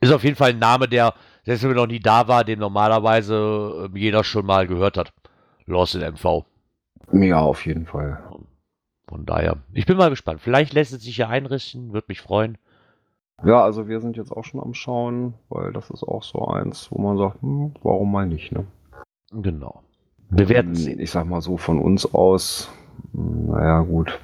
[0.02, 1.14] Ist auf jeden Fall ein Name, der,
[1.46, 5.14] selbst wenn er noch nie da war, den normalerweise äh, jeder schon mal gehört hat.
[5.66, 6.46] Lost in MV.
[7.12, 8.22] Ja, auf jeden Fall.
[9.08, 10.42] Von daher, ich bin mal gespannt.
[10.42, 12.58] Vielleicht lässt es sich ja einrichten, würde mich freuen.
[13.46, 16.88] Ja, also wir sind jetzt auch schon am Schauen, weil das ist auch so eins,
[16.92, 18.66] wo man sagt, hm, warum mal nicht, ne?
[19.32, 19.84] Genau.
[20.30, 21.00] Wir werden Hm, sehen.
[21.00, 22.70] Ich sag mal so von uns aus,
[23.14, 24.20] hm, naja, gut,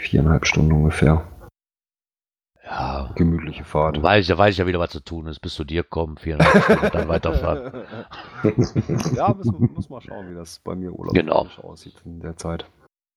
[0.00, 1.22] viereinhalb Stunden ungefähr.
[2.66, 3.10] Ja.
[3.14, 3.96] Gemütliche Fahrt.
[3.96, 5.38] Da weiß, ich, da weiß ich ja wieder, was zu tun ist.
[5.40, 7.72] Bis zu dir kommen, viereinhalb Stunden, und dann weiterfahren.
[9.14, 11.46] ja, müssen, muss mal schauen, wie das bei mir Urlaub Genau.
[11.62, 12.66] aussieht in der Zeit.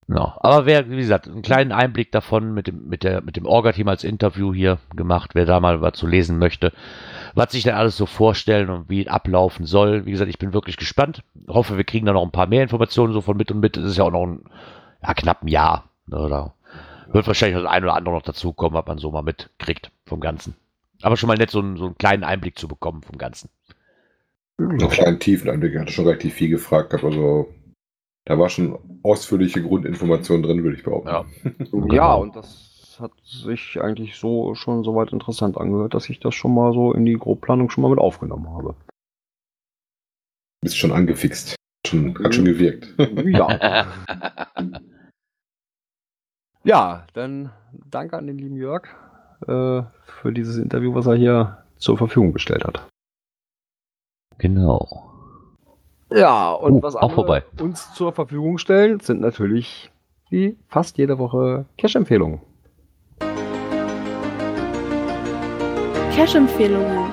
[0.07, 0.37] Ja.
[0.39, 3.87] Aber wer, wie gesagt, einen kleinen Einblick davon mit dem, mit der, mit dem Orga-Team
[3.87, 6.71] als Interview hier gemacht, wer da mal was zu lesen möchte,
[7.35, 10.05] was sich denn alles so vorstellen und wie es ablaufen soll.
[10.05, 11.23] Wie gesagt, ich bin wirklich gespannt.
[11.47, 13.77] Hoffe, wir kriegen da noch ein paar mehr Informationen so von mit und mit.
[13.77, 14.43] Es ist ja auch noch ein
[15.03, 15.85] ja, knapp ein Jahr.
[16.07, 16.53] Ne, da
[17.13, 20.55] wird wahrscheinlich das ein oder andere noch dazukommen, was man so mal mitkriegt vom Ganzen.
[21.01, 23.49] Aber schon mal nett, so einen, so einen kleinen Einblick zu bekommen vom Ganzen.
[24.57, 25.73] Einen kleinen tiefen Einblick.
[25.73, 27.47] Er hatte schon relativ viel gefragt, gehabt, also
[28.25, 31.07] da war schon ausführliche Grundinformation drin, würde ich behaupten.
[31.07, 31.25] Ja.
[31.43, 32.21] Ja, Genau.
[32.23, 36.73] und das hat sich eigentlich so schon soweit interessant angehört, dass ich das schon mal
[36.73, 38.75] so in die Grobplanung schon mal mit aufgenommen habe.
[40.61, 41.55] Bist schon angefixt.
[41.87, 42.93] Schon, hat schon gewirkt.
[43.25, 43.87] Ja.
[46.69, 48.83] ja, dann danke an den lieben Jörg
[49.47, 52.87] äh, für dieses Interview, was er hier zur Verfügung gestellt hat.
[54.37, 54.87] Genau.
[56.11, 57.43] Ja, und Oh, was auch vorbei.
[57.59, 59.91] uns zur Verfügung stellen, sind natürlich
[60.29, 62.41] wie fast jede Woche Cash-Empfehlungen.
[66.15, 67.11] Cash-Empfehlungen.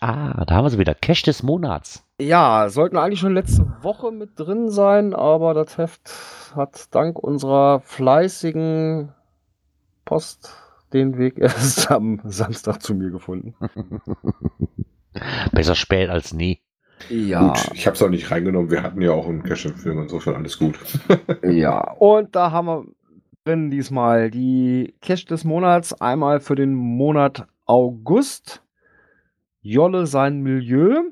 [0.00, 0.94] Ah, da haben wir sie wieder.
[0.94, 2.05] Cash des Monats.
[2.20, 6.10] Ja, sollten eigentlich schon letzte Woche mit drin sein, aber das Heft
[6.54, 9.12] hat dank unserer fleißigen
[10.06, 10.54] Post
[10.94, 13.54] den Weg erst am Samstag zu mir gefunden.
[15.52, 16.62] Besser spät als nie.
[17.10, 18.70] Ja, Gut, ich habe es auch nicht reingenommen.
[18.70, 20.78] Wir hatten ja auch einen Cash-Film, insofern alles gut.
[21.42, 21.92] ja.
[21.92, 22.84] Und da haben wir
[23.44, 25.92] drin diesmal die Cash des Monats.
[26.00, 28.62] Einmal für den Monat August.
[29.60, 31.02] Jolle sein Milieu.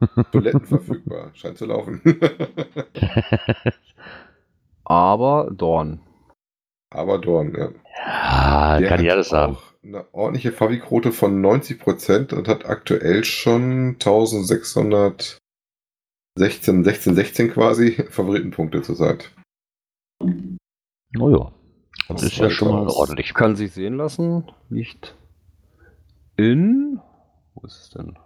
[0.31, 2.01] Toiletten verfügbar, scheint zu laufen.
[4.83, 6.01] Aber Dorn.
[6.93, 7.69] Aber Dorn, ja.
[8.05, 9.53] Ja, Der kann ich alles sagen.
[9.53, 15.39] auch Eine ordentliche Fabi-Quote von 90% und hat aktuell schon 1616,
[16.83, 19.31] 16, 16 quasi Favoritenpunkte zurzeit.
[21.19, 21.53] Oh ja.
[22.07, 23.33] Das Das ist ja schon mal ordentlich.
[23.33, 24.51] Kann sich sehen lassen.
[24.69, 25.15] Liegt
[26.37, 26.99] in.
[27.53, 28.17] Wo ist es denn?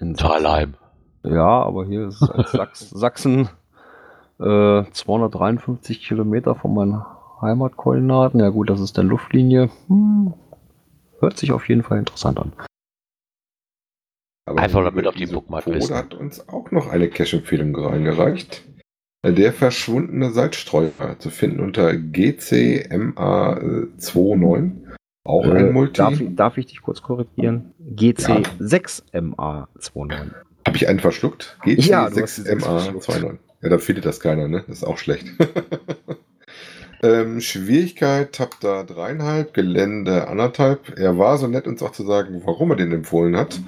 [0.00, 0.74] In Talheim.
[1.22, 3.48] Ja, aber hier ist es als Sachs Sachsen
[4.38, 7.04] äh, 253 Kilometer von meinen
[7.42, 8.40] Heimatkoordinaten.
[8.40, 9.70] Ja gut, das ist der Luftlinie.
[9.88, 10.34] Hm,
[11.20, 12.52] hört sich auf jeden Fall interessant an.
[14.46, 15.94] Aber Einfach damit auf die Bookmark listen.
[15.94, 18.62] hat uns auch noch eine Cache-Empfehlung reingereicht.
[19.22, 24.70] Der verschwundene Salzstreuer zu finden unter GCMA29.
[25.24, 25.98] Auch Äh, ein Multi.
[25.98, 27.74] Darf, ich- darf ich dich kurz korrigieren?
[27.94, 30.30] GC6MA29.
[30.66, 31.58] Habe ich einen verschluckt?
[31.66, 33.38] Ja, du hast die sechs GC6MA29.
[33.62, 34.64] Ja, da findet das keiner, ne?
[34.66, 35.26] Das ist auch schlecht.
[37.02, 40.98] ähm, Schwierigkeit, Tab da dreieinhalb, Gelände anderthalb.
[40.98, 43.60] Er war so nett, uns auch zu sagen, warum er den empfohlen hat.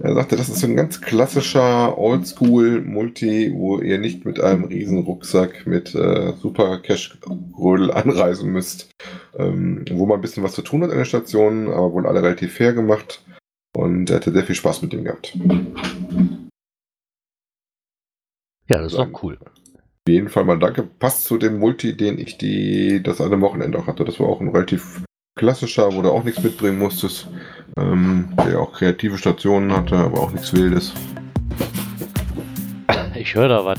[0.00, 4.98] Er sagte, das ist so ein ganz klassischer Oldschool-Multi, wo ihr nicht mit einem riesen
[4.98, 8.90] Rucksack mit äh, super Cash-Rödel anreisen müsst.
[9.36, 12.22] Ähm, wo man ein bisschen was zu tun hat an der Station, aber wohl alle
[12.22, 13.22] relativ fair gemacht.
[13.76, 15.36] Und er hatte sehr viel Spaß mit dem gehabt.
[18.68, 19.38] Ja, das ist doch cool.
[20.06, 20.82] Auf jeden Fall mal danke.
[20.82, 24.04] Passt zu dem Multi, den ich die, das eine Wochenende auch hatte.
[24.04, 25.02] Das war auch ein relativ
[25.34, 27.26] klassischer, wo du auch nichts mitbringen musstest.
[27.78, 30.92] Ähm, der auch kreative Stationen hatte, aber auch nichts Wildes.
[33.16, 33.78] Ich höre da was.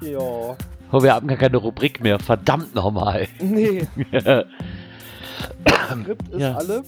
[0.00, 0.18] Ja.
[0.20, 2.18] Oh, wir haben gar keine Rubrik mehr.
[2.18, 3.26] Verdammt nochmal.
[3.40, 4.46] Nee, das
[6.00, 6.54] Skript ist Ja.
[6.54, 6.82] alle.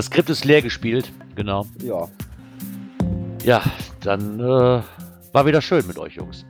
[0.00, 1.12] Skript ist leer gespielt.
[1.34, 1.66] Genau.
[1.82, 2.08] Ja.
[3.44, 3.62] Ja,
[4.00, 4.82] dann äh,
[5.32, 6.46] war wieder schön mit euch, Jungs.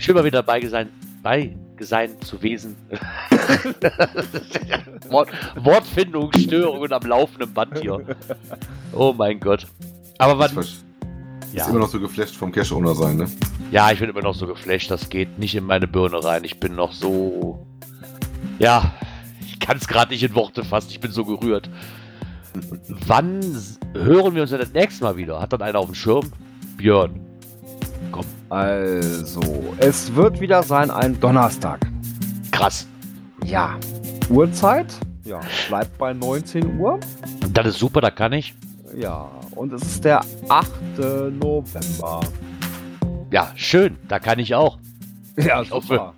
[0.00, 0.88] Schön mal wieder bei sein,
[1.22, 2.74] bei sein zu wesen.
[5.10, 8.16] Wort, Wortfindungsstörungen am laufenden Band hier.
[8.94, 9.66] Oh mein Gott.
[10.16, 10.64] Aber Ist wann,
[11.52, 11.68] ja.
[11.68, 13.28] immer noch so geflasht vom Cash-Owner sein, ne?
[13.70, 16.44] Ja, ich bin immer noch so geflasht, das geht nicht in meine Birne rein.
[16.44, 17.66] Ich bin noch so.
[18.58, 18.94] Ja,
[19.44, 21.68] ich kann es gerade nicht in Worte fassen, ich bin so gerührt.
[23.06, 23.42] Wann
[23.92, 25.42] hören wir uns denn das nächste Mal wieder?
[25.42, 26.32] Hat dann einer auf dem Schirm?
[26.78, 27.20] Björn.
[28.48, 29.40] Also,
[29.78, 31.80] es wird wieder sein ein Donnerstag.
[32.50, 32.86] Krass.
[33.44, 33.76] Ja.
[34.28, 34.86] Uhrzeit?
[35.24, 35.40] Ja.
[35.68, 36.98] Bleibt bei 19 Uhr.
[37.52, 38.54] Das ist super, da kann ich.
[38.96, 39.30] Ja.
[39.54, 40.68] Und es ist der 8.
[41.40, 42.20] November.
[43.30, 44.78] Ja, schön, da kann ich auch.
[45.36, 45.86] Ja, Ich hoffe.
[45.86, 46.14] super.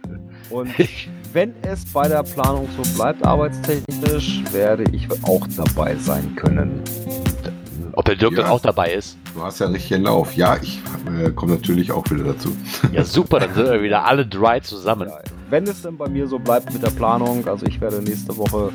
[0.49, 0.71] Und
[1.35, 6.83] wenn es bei der Planung so bleibt, arbeitstechnisch, werde ich auch dabei sein können.
[7.93, 8.43] Ob der Dirk Ja.
[8.43, 9.19] dann auch dabei ist.
[9.35, 10.35] Du hast ja richtig Lauf.
[10.35, 12.55] Ja, ich äh, komme natürlich auch wieder dazu.
[12.93, 15.09] Ja, super, dann sind wir wieder alle drei zusammen.
[15.09, 15.19] Ja,
[15.49, 18.71] wenn es denn bei mir so bleibt mit der Planung, also ich werde nächste Woche,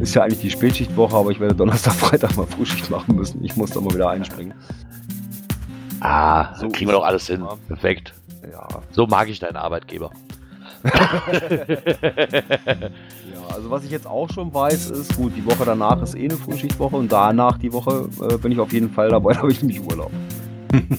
[0.00, 3.42] ist ja eigentlich die Spätschichtwoche, aber ich werde Donnerstag, Freitag mal Frühschicht machen müssen.
[3.44, 4.54] Ich muss da mal wieder einspringen.
[6.00, 7.42] Ah, So kriegen wir doch alles hin.
[7.68, 8.12] Perfekt.
[8.52, 10.10] Ja, So mag ich deinen Arbeitgeber.
[10.84, 10.90] ja,
[13.54, 16.36] also was ich jetzt auch schon weiß, ist, gut, die Woche danach ist eh eine
[16.36, 19.62] Frühschichtwoche und danach die Woche äh, bin ich auf jeden Fall dabei, da habe ich
[19.62, 20.10] nämlich Urlaub.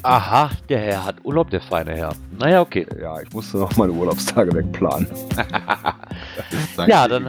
[0.02, 2.14] Aha, der Herr hat Urlaub, der feine Herr.
[2.40, 2.88] Naja, okay.
[3.00, 5.08] Ja, ich musste noch meine Urlaubstage wegplanen.
[6.88, 7.28] Ja, dann-.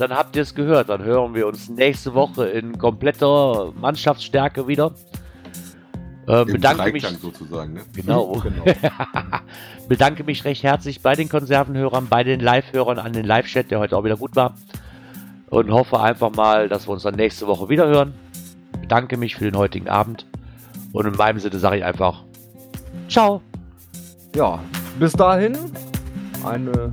[0.00, 0.88] Dann habt ihr es gehört.
[0.88, 4.92] Dann hören wir uns nächste Woche in kompletter Mannschaftsstärke wieder.
[6.30, 7.02] Äh, Im bedanke mich.
[7.02, 7.80] Dreiklang sozusagen, ne?
[7.94, 8.32] Genau.
[8.42, 8.64] genau.
[9.88, 13.96] bedanke mich recht herzlich bei den Konservenhörern, bei den Live-Hörern an den Live-Chat, der heute
[13.96, 14.54] auch wieder gut war.
[15.48, 18.14] Und hoffe einfach mal, dass wir uns dann nächste Woche wieder hören.
[18.80, 20.24] Bedanke mich für den heutigen Abend.
[20.92, 22.22] Und in meinem Sinne sage ich einfach
[23.08, 23.42] Ciao.
[24.36, 24.60] Ja,
[25.00, 25.58] bis dahin
[26.44, 26.92] eine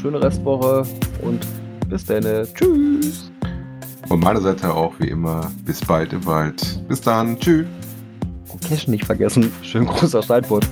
[0.00, 0.84] schöne Restwoche
[1.22, 1.46] und
[1.88, 2.24] bis dann.
[2.52, 3.30] Tschüss.
[4.08, 5.52] Von meiner Seite auch wie immer.
[5.64, 6.82] Bis bald im Wald.
[6.88, 7.38] Bis dann.
[7.38, 7.66] Tschüss.
[8.60, 9.52] Cash nicht vergessen.
[9.62, 10.66] Schön großer Steinbutt.